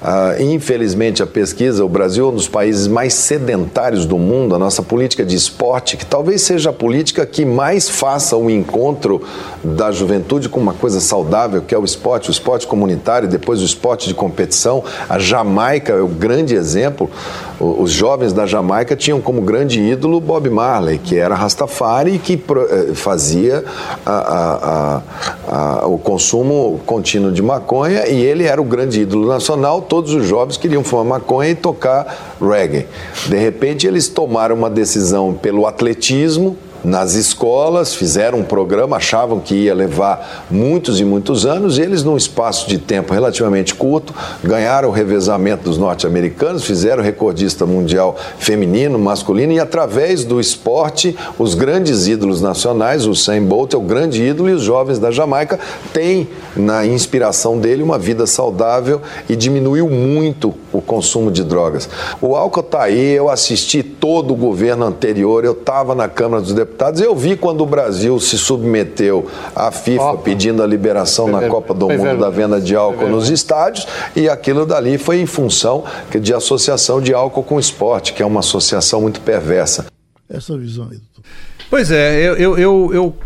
[0.06, 4.54] Uh, infelizmente, a pesquisa, o Brasil é um dos países mais sedentários do mundo.
[4.54, 9.22] A nossa política de esporte, que talvez seja a política que mais faça o encontro
[9.64, 13.64] da juventude com uma coisa saudável, que é o esporte, o esporte comunitário, depois o
[13.64, 14.84] esporte de competição.
[15.08, 17.10] A Jamaica é o grande exemplo.
[17.58, 22.34] Os jovens da Jamaica tinham como grande ídolo Bob Marley, que era Rastafari e que
[22.34, 23.64] eh, fazia
[24.04, 25.02] a,
[25.48, 30.12] a, a, o consumo contínuo de maconha, e ele era o grande ídolo nacional todos
[30.12, 32.86] os jovens queriam fumar maconha e tocar reggae.
[33.26, 39.54] De repente, eles tomaram uma decisão pelo atletismo, nas escolas, fizeram um programa, achavam que
[39.54, 44.88] ia levar muitos e muitos anos, e eles, num espaço de tempo relativamente curto, ganharam
[44.88, 52.06] o revezamento dos norte-americanos, fizeram recordista mundial feminino, masculino, e através do esporte, os grandes
[52.06, 55.58] ídolos nacionais, o Sam Bolt é o grande ídolo, e os jovens da Jamaica
[55.92, 61.88] têm, na inspiração dele, uma vida saudável e diminuiu muito o consumo de drogas.
[62.20, 66.52] O álcool está aí, eu assisti todo o governo anterior, eu estava na Câmara dos
[66.52, 67.00] Deputados.
[67.00, 70.22] Eu vi quando o Brasil se submeteu à FIFA Opa.
[70.22, 74.66] pedindo a liberação na Copa do Mundo da venda de álcool nos estádios e aquilo
[74.66, 75.84] dali foi em função
[76.20, 79.86] de associação de álcool com esporte, que é uma associação muito perversa.
[80.28, 81.24] Essa visão aí, doutor.
[81.68, 83.16] Pois é, eu, eu, eu, eu,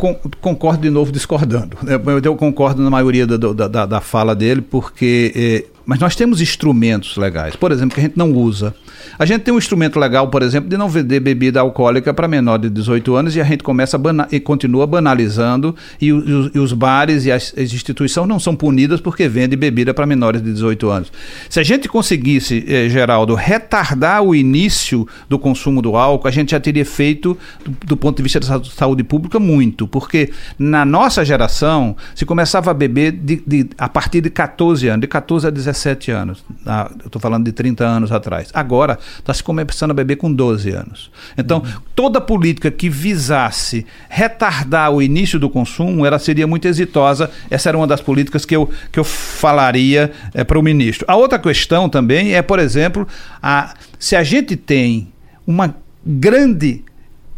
[0.40, 1.76] concordo de novo discordando.
[2.24, 5.66] Eu concordo na maioria da, da, da fala dele, porque.
[5.90, 8.72] Mas nós temos instrumentos legais, por exemplo, que a gente não usa.
[9.18, 12.58] A gente tem um instrumento legal, por exemplo, de não vender bebida alcoólica para menor
[12.58, 14.00] de 18 anos e a gente começa
[14.30, 19.00] e continua banalizando e, os, e os bares e as, as, instituições não são punidas
[19.00, 21.12] porque vendem bebida para menores de 18 anos.
[21.48, 26.52] Se a gente conseguisse, eh, Geraldo, retardar o início do consumo do álcool, a gente
[26.52, 29.88] já teria feito, do, do ponto de vista da saúde pública, muito.
[29.88, 35.00] Porque na nossa geração, se começava a beber de, de, a partir de 14 anos,
[35.00, 35.79] de 14 a 17
[36.10, 36.44] anos.
[36.66, 38.50] Ah, eu estou falando de 30 anos atrás.
[38.52, 41.10] Agora, está se começando a beber com 12 anos.
[41.36, 41.80] Então, uhum.
[41.94, 47.30] toda política que visasse retardar o início do consumo, ela seria muito exitosa.
[47.50, 51.04] Essa era uma das políticas que eu, que eu falaria é, para o ministro.
[51.08, 53.06] A outra questão também é, por exemplo,
[53.42, 55.08] a, se a gente tem
[55.46, 56.84] uma grande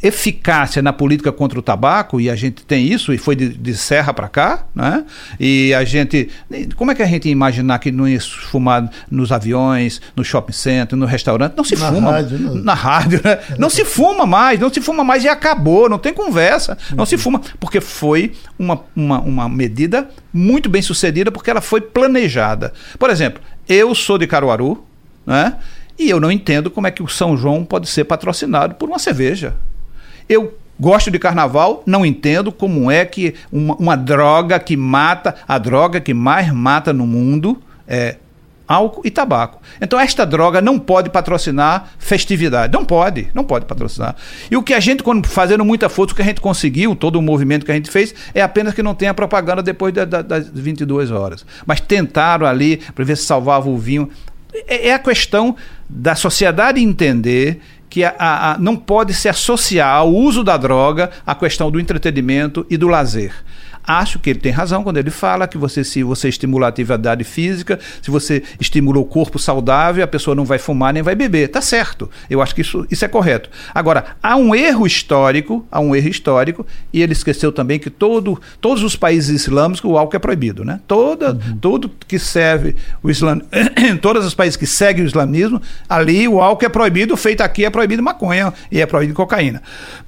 [0.03, 3.75] eficácia na política contra o tabaco, e a gente tem isso, e foi de, de
[3.77, 5.05] Serra para cá, né?
[5.39, 6.29] e a gente.
[6.75, 10.53] Como é que a gente ia imaginar que não ia fumar nos aviões, no shopping
[10.53, 11.55] center, no restaurante?
[11.57, 12.11] Não se na fuma.
[12.11, 12.55] Rádio, não.
[12.57, 13.39] Na rádio, né?
[13.59, 16.77] Não se fuma mais, não se fuma mais e acabou, não tem conversa.
[16.91, 17.07] Não uhum.
[17.07, 22.73] se fuma, porque foi uma, uma, uma medida muito bem sucedida, porque ela foi planejada.
[22.99, 24.85] Por exemplo, eu sou de Caruaru,
[25.25, 25.57] né?
[25.99, 28.99] E eu não entendo como é que o São João pode ser patrocinado por uma
[28.99, 29.55] cerveja.
[30.33, 35.59] Eu gosto de carnaval, não entendo como é que uma, uma droga que mata, a
[35.59, 38.17] droga que mais mata no mundo é
[38.67, 39.61] álcool e tabaco.
[39.79, 42.73] Então esta droga não pode patrocinar festividade.
[42.73, 44.17] Não pode, não pode patrocinar.
[44.51, 47.17] E o que a gente, quando fazendo muita força, o que a gente conseguiu, todo
[47.17, 50.23] o movimento que a gente fez, é apenas que não tenha propaganda depois da, da,
[50.23, 51.45] das 22 horas.
[51.67, 54.09] Mas tentaram ali para ver se salvava o vinho.
[54.67, 55.55] É, é a questão
[55.89, 57.61] da sociedade entender
[57.93, 62.65] que a, a, não pode se associar ao uso da droga à questão do entretenimento
[62.71, 63.35] e do lazer.
[63.85, 67.25] Acho que ele tem razão quando ele fala que você, se você estimular a atividade
[67.25, 71.49] física, se você estimula o corpo saudável, a pessoa não vai fumar nem vai beber.
[71.49, 72.09] Tá certo.
[72.31, 73.51] Eu acho que isso, isso é correto.
[73.75, 78.41] Agora, há um erro histórico, há um erro histórico, e ele esqueceu também que todo,
[78.61, 80.81] todos os países islâmicos o álcool é proibido, né?
[80.87, 81.59] Toda, uhum.
[81.61, 83.41] Tudo que serve o Islã,
[84.01, 87.71] todos os países que seguem o islamismo, ali o álcool é proibido, feito aqui é
[87.71, 89.63] proibido maconha e é proibido cocaína.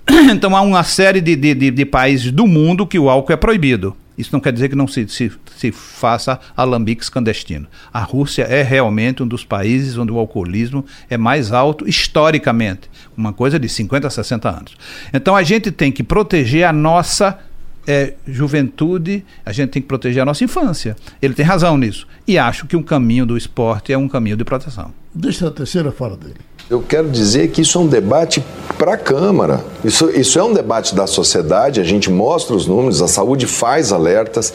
[0.33, 3.37] Então há uma série de, de, de, de países do mundo que o álcool é
[3.37, 3.97] proibido.
[4.17, 7.67] Isso não quer dizer que não se, se, se faça alambiques clandestino.
[7.93, 13.33] A Rússia é realmente um dos países onde o alcoolismo é mais alto historicamente, uma
[13.33, 14.77] coisa de 50 a 60 anos.
[15.13, 17.41] Então a gente tem que proteger a nossa
[17.87, 20.97] é, juventude, a gente tem que proteger a nossa infância.
[21.21, 22.07] Ele tem razão nisso.
[22.27, 24.93] E acho que um caminho do esporte é um caminho de proteção.
[25.15, 26.35] Deixa a terceira fala dele.
[26.69, 28.43] Eu quero dizer que isso é um debate
[28.79, 29.63] para a Câmara.
[29.85, 33.93] Isso, isso é um debate da sociedade, a gente mostra os números, a saúde faz
[33.93, 34.53] alertas.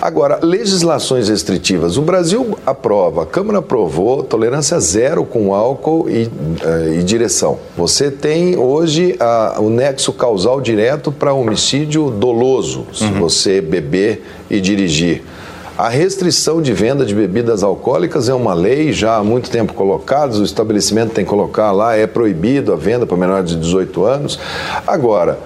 [0.00, 1.98] Agora, legislações restritivas.
[1.98, 7.58] O Brasil aprova, a Câmara aprovou tolerância zero com álcool e, uh, e direção.
[7.76, 9.16] Você tem hoje
[9.58, 13.20] o nexo causal direto para homicídio doloso, se uhum.
[13.20, 15.22] você beber e dirigir.
[15.80, 20.36] A restrição de venda de bebidas alcoólicas é uma lei já há muito tempo colocada,
[20.36, 24.38] o estabelecimento tem que colocar lá, é proibido a venda para menores de 18 anos.
[24.86, 25.38] Agora,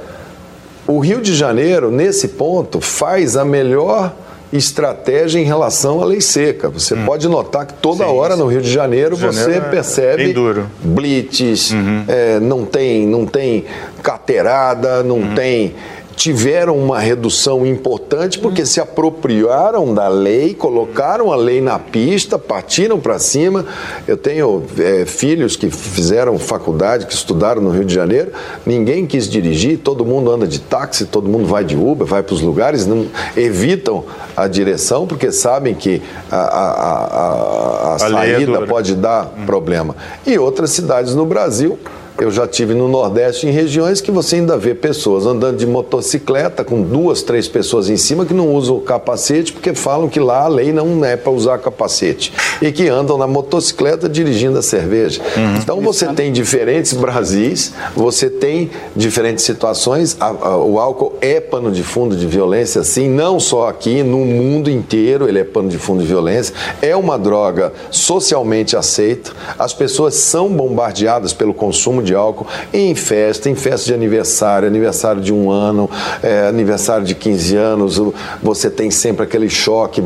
[0.89, 4.13] o Rio de Janeiro, nesse ponto, faz a melhor
[4.53, 6.69] estratégia em relação à lei seca.
[6.69, 7.05] Você hum.
[7.07, 10.35] pode notar que toda sim, hora no Rio de Janeiro, Janeiro você é percebe
[10.83, 12.05] blitz, uhum.
[12.09, 13.67] é, não tem não tem
[14.03, 15.35] caterada, não uhum.
[15.37, 15.77] tem
[16.15, 22.99] tiveram uma redução importante porque se apropriaram da lei, colocaram a lei na pista, partiram
[22.99, 23.65] para cima.
[24.07, 28.33] Eu tenho é, filhos que fizeram faculdade, que estudaram no Rio de Janeiro,
[28.65, 32.35] ninguém quis dirigir, todo mundo anda de táxi, todo mundo vai de Uber, vai para
[32.35, 34.05] os lugares, não evitam
[34.37, 39.47] a direção porque sabem que a, a, a, a, a saída é pode dar hum.
[39.47, 39.97] problema.
[40.27, 41.79] E outras cidades no Brasil
[42.19, 46.63] eu já tive no Nordeste em regiões que você ainda vê pessoas andando de motocicleta
[46.63, 50.49] com duas, três pessoas em cima que não usam capacete porque falam que lá a
[50.49, 55.21] lei não é para usar capacete e que andam na motocicleta dirigindo a cerveja.
[55.37, 55.57] Uhum.
[55.57, 60.17] Então você tem diferentes Brasis, você tem diferentes situações.
[60.21, 64.19] A, a, o álcool é pano de fundo de violência, sim, não só aqui, no
[64.19, 66.55] mundo inteiro ele é pano de fundo de violência.
[66.81, 69.33] É uma droga socialmente aceita.
[69.59, 75.21] As pessoas são bombardeadas pelo consumo de álcool em festa, em festa de aniversário, aniversário
[75.21, 75.91] de um ano,
[76.23, 78.01] é, aniversário de 15 anos,
[78.43, 80.03] você tem sempre aquele choque,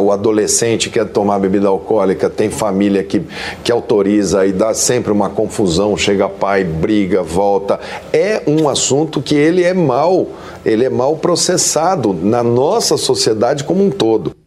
[0.00, 3.22] o adolescente quer tomar bebida alcoólica, tem família que,
[3.62, 7.78] que autoriza e dá sempre uma confusão, chega pai, briga, volta.
[8.12, 10.26] É um assunto que ele é mal,
[10.64, 14.39] ele é mal processado na nossa sociedade como um todo.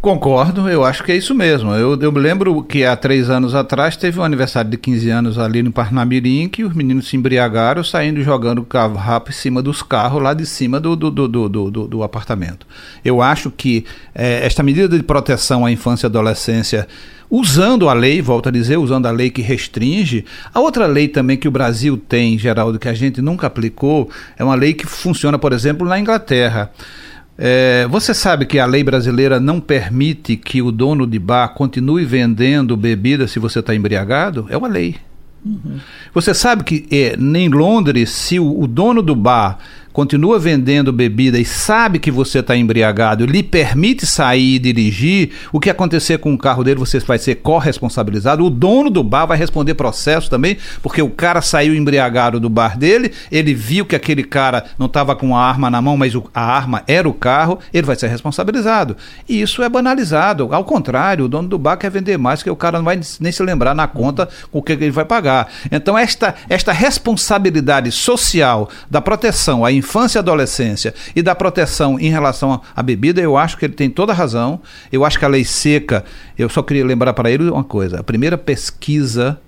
[0.00, 1.72] Concordo, eu acho que é isso mesmo.
[1.74, 5.38] Eu, eu me lembro que há três anos atrás teve um aniversário de 15 anos
[5.38, 10.22] ali no Parnamirim que os meninos se embriagaram saindo jogando carro em cima dos carros
[10.22, 12.66] lá de cima do, do, do, do, do, do apartamento.
[13.04, 16.86] Eu acho que é, esta medida de proteção à infância e adolescência
[17.30, 20.24] usando a lei, volto a dizer, usando a lei que restringe.
[20.52, 24.44] A outra lei também que o Brasil tem, Geraldo, que a gente nunca aplicou, é
[24.44, 26.70] uma lei que funciona, por exemplo, na Inglaterra.
[27.36, 32.04] É, você sabe que a lei brasileira não permite que o dono de bar continue
[32.04, 34.46] vendendo bebida se você está embriagado?
[34.48, 34.96] É uma lei.
[35.44, 35.78] Uhum.
[36.14, 39.58] Você sabe que é, em Londres, se o, o dono do bar
[39.94, 45.60] continua vendendo bebida e sabe que você está embriagado, lhe permite sair e dirigir, o
[45.60, 48.44] que acontecer com o carro dele, você vai ser corresponsabilizado.
[48.44, 52.76] O dono do bar vai responder processo também, porque o cara saiu embriagado do bar
[52.76, 56.28] dele, ele viu que aquele cara não estava com a arma na mão, mas o,
[56.34, 58.96] a arma era o carro, ele vai ser responsabilizado.
[59.28, 60.48] E isso é banalizado.
[60.52, 63.30] Ao contrário, o dono do bar quer vender mais, que o cara não vai nem
[63.30, 65.48] se lembrar na conta o que ele vai pagar.
[65.70, 72.10] Então, esta, esta responsabilidade social da proteção à infância e adolescência e da proteção em
[72.10, 74.60] relação à bebida, eu acho que ele tem toda a razão.
[74.90, 76.04] Eu acho que a lei seca,
[76.38, 79.38] eu só queria lembrar para ele uma coisa: a primeira pesquisa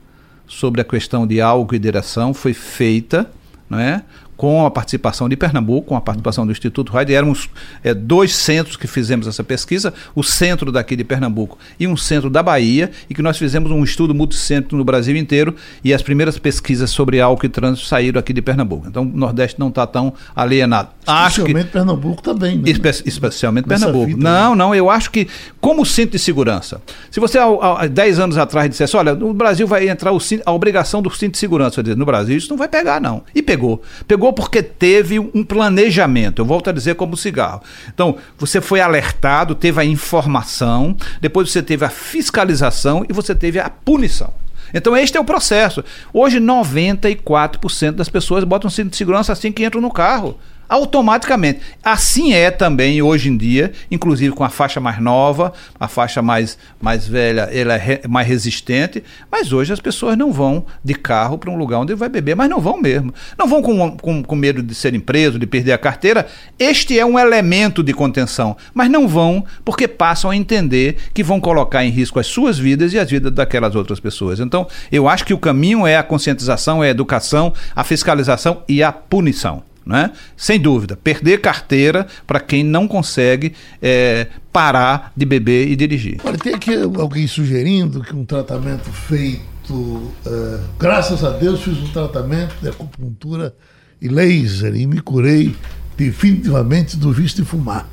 [0.47, 3.29] sobre a questão de álcool e direção foi feita
[3.69, 4.03] não é?
[4.37, 7.15] Com a participação de Pernambuco, com a participação do Instituto Raid.
[7.15, 7.49] Éramos
[7.83, 12.29] é, dois centros que fizemos essa pesquisa, o centro daqui de Pernambuco e um centro
[12.29, 16.39] da Bahia, e que nós fizemos um estudo multicentro no Brasil inteiro, e as primeiras
[16.39, 18.87] pesquisas sobre álcool e trânsito saíram aqui de Pernambuco.
[18.89, 20.91] Então o Nordeste não está tão alienado.
[21.07, 22.59] Especialmente que, Pernambuco também.
[22.59, 22.71] Né?
[22.71, 24.13] Espe especialmente Nessa Pernambuco.
[24.17, 24.57] Fita, não, né?
[24.57, 25.29] não, eu acho que,
[25.61, 29.89] como cinto de segurança, se você há 10 anos atrás dissesse, olha, no Brasil vai
[29.89, 33.23] entrar o, a obrigação do cinto de segurança, no Brasil isso não vai pegar, não.
[33.35, 33.83] E pegou.
[34.07, 36.41] Pegou porque teve um planejamento.
[36.41, 37.63] Eu volto a dizer como cigarro.
[37.93, 43.59] Então, você foi alertado, teve a informação, depois você teve a fiscalização e você teve
[43.59, 44.33] a punição.
[44.75, 45.85] Então, este é o processo.
[46.13, 51.61] Hoje, 94% das pessoas botam cinto de segurança assim que entram no carro automaticamente.
[51.83, 56.59] Assim é também hoje em dia, inclusive com a faixa mais nova, a faixa mais,
[56.81, 61.39] mais velha, ela é re, mais resistente, mas hoje as pessoas não vão de carro
[61.39, 63.13] para um lugar onde vai beber, mas não vão mesmo.
[63.39, 66.27] Não vão com, com, com medo de serem presos, de perder a carteira.
[66.59, 71.41] Este é um elemento de contenção, mas não vão porque passam a entender que vão
[71.41, 74.41] colocar em risco as suas vidas e as vidas daquelas outras pessoas.
[74.41, 78.83] Então, eu acho que o caminho é a conscientização, é a educação, a fiscalização e
[78.83, 79.63] a punição.
[79.87, 80.11] Né?
[80.37, 86.21] Sem dúvida, perder carteira para quem não consegue é, parar de beber e dirigir.
[86.25, 91.89] Olha, tem aqui alguém sugerindo que um tratamento feito, é, graças a Deus, fiz um
[91.93, 93.55] tratamento de acupuntura
[94.03, 95.55] e laser e me curei
[95.97, 97.89] definitivamente do vício de fumar.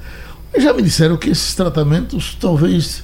[0.57, 3.03] Já me disseram que esses tratamentos talvez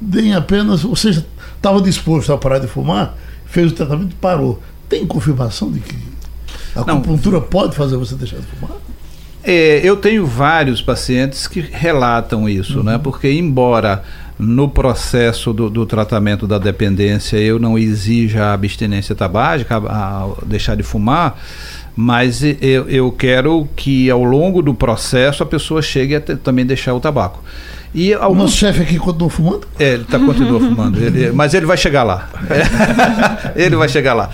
[0.00, 1.26] deem apenas, ou seja,
[1.56, 3.16] estava disposto a parar de fumar,
[3.46, 4.62] fez o tratamento e parou.
[4.88, 5.96] Tem confirmação de que
[6.76, 8.76] a acupuntura pode fazer você deixar de fumar?
[9.42, 12.78] É, eu tenho vários pacientes que relatam isso, né?
[12.78, 12.84] uhum.
[12.84, 12.98] né?
[12.98, 14.02] Porque embora
[14.38, 20.28] no processo do, do, tratamento da dependência eu não exija a abstinência tabágica, a, a
[20.44, 21.40] deixar de fumar,
[21.94, 26.66] mas eu, eu quero que ao longo do processo a pessoa chegue a ter, também
[26.66, 27.42] deixar o tabaco.
[27.96, 28.36] E alguns...
[28.36, 29.66] O nosso chefe aqui continua fumando?
[29.78, 31.02] É, ele tá, continua fumando.
[31.02, 32.28] Ele, mas ele vai chegar lá.
[33.56, 34.28] ele vai chegar lá.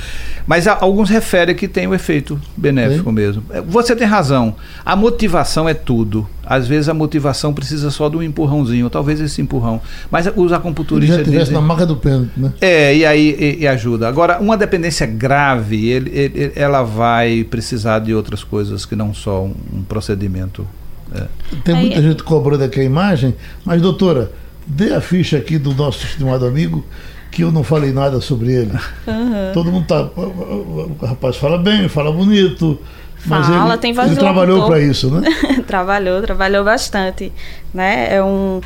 [0.45, 3.13] Mas alguns referem que tem o um efeito benéfico é.
[3.13, 3.45] mesmo.
[3.69, 4.57] Você tem razão.
[4.85, 6.27] A motivação é tudo.
[6.45, 9.81] Às vezes a motivação precisa só de um empurrãozinho, talvez esse empurrão.
[10.11, 11.19] Mas os acupunturistas.
[11.19, 12.53] Ele já tivesse dizem, na marca do pênalti, né?
[12.61, 14.09] É, e aí e, e ajuda.
[14.09, 19.45] Agora, uma dependência grave, ele, ele, ela vai precisar de outras coisas que não só
[19.45, 20.67] um, um procedimento.
[21.15, 21.27] É.
[21.65, 23.35] Tem muita aí, gente cobrando aqui a imagem,
[23.65, 24.33] mas doutora,
[24.67, 26.85] dê a ficha aqui do nosso estimado amigo
[27.31, 28.73] que eu não falei nada sobre ele.
[29.07, 29.53] Uhum.
[29.55, 30.03] Todo mundo tá.
[30.03, 32.79] O rapaz fala bem, fala bonito.
[33.25, 35.29] Mas fala, ele, tem ele trabalhou para isso, né?
[35.67, 37.33] trabalhou, trabalhou bastante.
[37.73, 38.15] Né?
[38.15, 38.61] É um,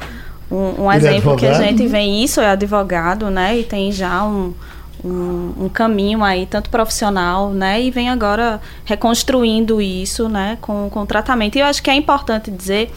[0.50, 3.58] um, um é exemplo é que a gente vem isso, é advogado, né?
[3.58, 4.52] E tem já um,
[5.04, 7.82] um, um, caminho aí, tanto profissional, né?
[7.82, 10.58] E vem agora reconstruindo isso, né?
[10.60, 11.56] Com, com tratamento.
[11.56, 12.92] E eu acho que é importante dizer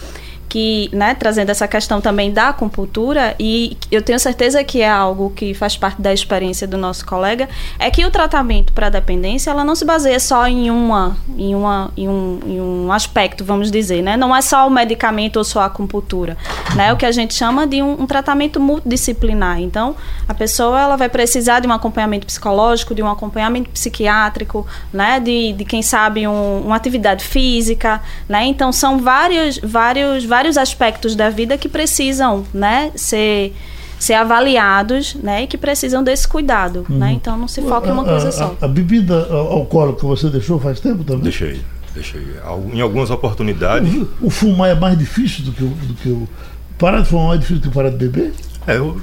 [0.50, 5.30] que, né, trazendo essa questão também da acupuntura, e eu tenho certeza que é algo
[5.30, 7.47] que faz parte da experiência do nosso colega,
[7.78, 11.54] é que o tratamento para a dependência, ela não se baseia só em uma, em
[11.54, 14.18] uma, em um, em um aspecto, vamos dizer, né?
[14.18, 16.36] Não é só o medicamento ou só a acupuntura,
[16.76, 16.91] né?
[16.91, 19.62] O que a gente chama de um, um tratamento multidisciplinar.
[19.62, 19.95] Então,
[20.28, 25.20] a pessoa ela vai precisar de um acompanhamento psicológico, de um acompanhamento psiquiátrico, né?
[25.20, 28.45] De, de quem sabe um, uma atividade física, né?
[28.45, 33.54] Então, são vários, vários, vários vários aspectos da vida que precisam, né, ser
[34.00, 36.88] ser avaliados, né, e que precisam desse cuidado, né?
[36.90, 36.98] uhum.
[37.00, 37.12] né?
[37.12, 38.56] Então não se foca em uma coisa só.
[38.62, 41.24] A, a, bebida alcoólica você deixou faz tempo também?
[41.24, 41.60] Deixei,
[41.94, 42.26] deixei.
[42.74, 43.94] Em algumas oportunidades.
[43.94, 46.30] O, o fumar é mais difícil do que o, do que o
[46.78, 48.34] parar de fumar é mais difícil do que parar de beber?
[48.66, 49.02] É, eu,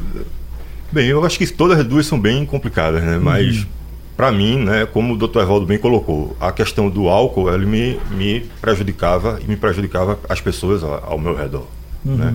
[0.91, 3.19] bem, eu acho que todas as duas são bem complicadas, né?
[3.19, 3.76] Mas uhum
[4.17, 5.41] para mim, né, como o Dr.
[5.41, 10.41] Evaldo bem colocou, a questão do álcool ele me, me prejudicava e me prejudicava as
[10.41, 11.67] pessoas ao, meu redor.
[12.05, 12.17] Uhum.
[12.17, 12.35] Né?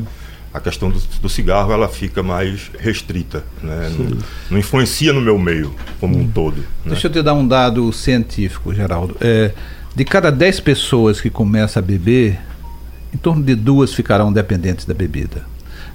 [0.54, 3.92] A questão do, do, cigarro ela fica mais restrita, né?
[3.98, 4.18] não,
[4.52, 6.24] não, influencia no meu meio como uhum.
[6.24, 6.58] um todo.
[6.58, 6.66] Né?
[6.88, 9.16] Deixa eu te dar um dado científico, Geraldo.
[9.20, 9.52] É,
[9.96, 12.40] de cada 10 pessoas que começam a beber,
[13.14, 15.44] em torno de duas ficarão dependentes da bebida.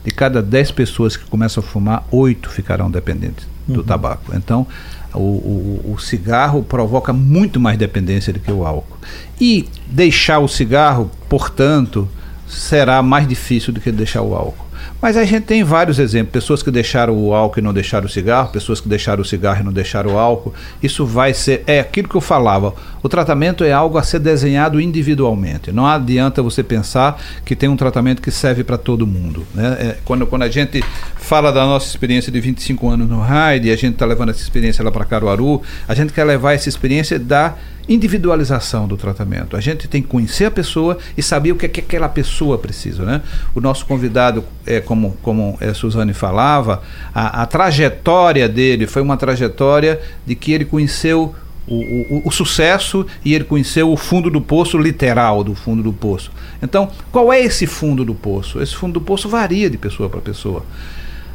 [0.05, 3.87] De cada 10 pessoas que começam a fumar, oito ficarão dependentes do uhum.
[3.87, 4.35] tabaco.
[4.35, 4.67] Então,
[5.17, 8.99] o, o, o, cigarro provoca muito mais dependência do que o álcool.
[9.41, 12.09] E deixar o cigarro, portanto,
[12.47, 14.67] será mais difícil do que deixar o álcool.
[15.07, 18.09] Mas a gente tem vários exemplos: pessoas que deixaram o álcool e não deixaram o
[18.09, 20.53] cigarro, pessoas que deixaram o cigarro e não deixaram o álcool.
[20.83, 21.63] Isso vai ser.
[21.65, 25.71] É aquilo que eu falava: o tratamento é algo a ser desenhado individualmente.
[25.71, 29.47] Não adianta você pensar que tem um tratamento que serve para todo mundo.
[29.55, 29.77] Né?
[29.79, 30.83] É, quando, quando a gente
[31.15, 34.85] fala da nossa experiência de 25 anos no RAID a gente está levando essa experiência
[34.85, 37.55] lá para Caruaru, a gente quer levar essa experiência da
[37.89, 39.57] individualização do tratamento.
[39.57, 42.59] A gente tem que conhecer a pessoa e saber o que, é que aquela pessoa
[42.59, 43.05] precisa.
[43.05, 43.23] Né?
[43.55, 46.83] O nosso convidado, é, como, como é, Suzane falava,
[47.15, 51.35] a, a trajetória dele foi uma trajetória de que ele conheceu
[51.69, 55.93] o, o, o, sucesso e ele conheceu o fundo do poço literal do fundo do
[55.93, 56.31] poço.
[56.63, 58.63] Então, qual é esse fundo do poço?
[58.63, 60.63] Esse fundo do poço varia de pessoa para pessoa.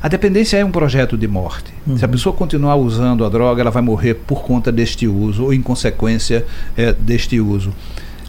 [0.02, 1.72] A dependência é um projeto de morte.
[1.86, 1.98] Uhum.
[1.98, 5.54] Se a pessoa continuar usando a droga, ela vai morrer por conta deste uso ou
[5.54, 6.46] em consequência
[6.76, 7.72] é, deste uso.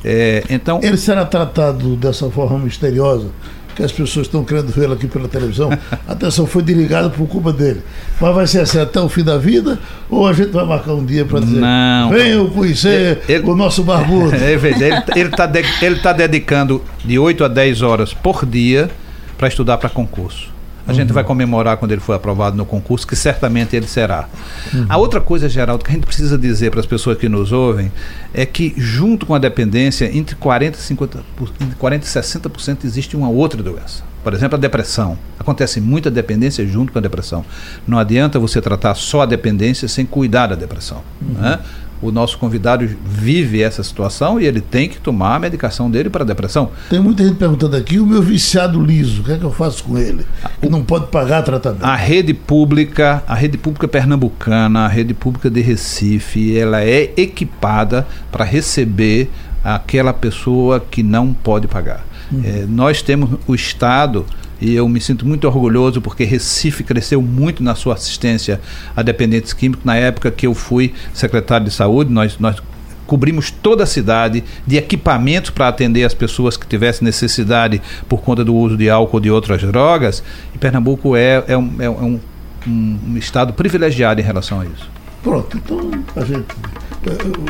[0.04, 3.28] É, então, ele será tratado dessa forma misteriosa
[3.74, 5.70] que as pessoas estão querendo vê-lo aqui pela televisão.
[6.06, 7.82] Atenção, foi desligado por culpa dele.
[8.20, 9.78] Mas vai ser assim até o fim da vida?
[10.10, 12.10] Ou a gente vai marcar um dia para dizer: Não.
[12.10, 14.32] venham conhecer ele, o nosso barbudo?
[14.42, 15.62] É, ele está de,
[16.02, 18.90] tá dedicando de 8 a 10 horas por dia
[19.38, 20.50] para estudar para concurso.
[20.86, 20.96] A uhum.
[20.96, 24.28] gente vai comemorar quando ele for aprovado no concurso, que certamente ele será.
[24.72, 24.86] Uhum.
[24.88, 27.92] A outra coisa, Geraldo, que a gente precisa dizer para as pessoas que nos ouvem
[28.34, 31.24] é que, junto com a dependência, entre 40% e, 50,
[31.60, 34.02] entre 40 e 60% existe uma outra doença.
[34.22, 35.18] Por exemplo, a depressão.
[35.38, 37.44] Acontece muita dependência junto com a depressão.
[37.86, 41.02] Não adianta você tratar só a dependência sem cuidar da depressão.
[41.20, 41.40] Uhum.
[41.40, 41.58] Né?
[42.02, 46.24] O nosso convidado vive essa situação e ele tem que tomar a medicação dele para
[46.24, 46.70] a depressão.
[46.90, 49.84] Tem muita gente perguntando aqui, o meu viciado liso, o que é que eu faço
[49.84, 50.26] com ele?
[50.60, 51.84] Que não pode pagar tratamento.
[51.84, 58.06] A rede pública, a rede pública pernambucana, a rede pública de Recife, ela é equipada
[58.32, 59.30] para receber
[59.62, 62.04] aquela pessoa que não pode pagar.
[62.32, 62.42] Uhum.
[62.44, 64.26] É, nós temos o Estado
[64.62, 68.60] e eu me sinto muito orgulhoso porque Recife cresceu muito na sua assistência
[68.94, 69.84] a dependentes químicos.
[69.84, 72.62] Na época que eu fui secretário de saúde, nós, nós
[73.04, 78.44] cobrimos toda a cidade de equipamentos para atender as pessoas que tivessem necessidade por conta
[78.44, 80.22] do uso de álcool ou de outras drogas.
[80.54, 82.20] E Pernambuco é, é, um, é um,
[82.64, 84.88] um estado privilegiado em relação a isso.
[85.24, 86.54] Pronto, então a gente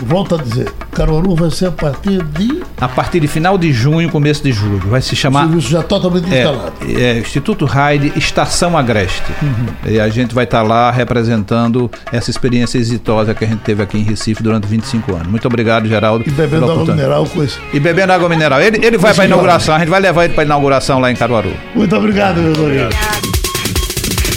[0.03, 2.63] volto a dizer, Caruaru vai ser a partir de.
[2.81, 4.83] A partir de final de junho, começo de julho.
[4.87, 5.45] Vai se chamar.
[5.45, 6.73] O serviço já totalmente é, instalado.
[6.83, 9.33] É, Instituto Raide Estação Agreste.
[9.43, 9.91] Uhum.
[9.93, 13.99] E a gente vai estar lá representando essa experiência exitosa que a gente teve aqui
[13.99, 15.27] em Recife durante 25 anos.
[15.29, 16.25] Muito obrigado, Geraldo.
[16.27, 17.61] E bebendo água mineral com isso.
[17.73, 18.61] E bebendo água mineral.
[18.61, 21.11] Ele, ele vai para a inauguração, a gente vai levar ele para a inauguração lá
[21.11, 21.53] em Caruaru.
[21.75, 23.42] Muito obrigado, meu Obrigado.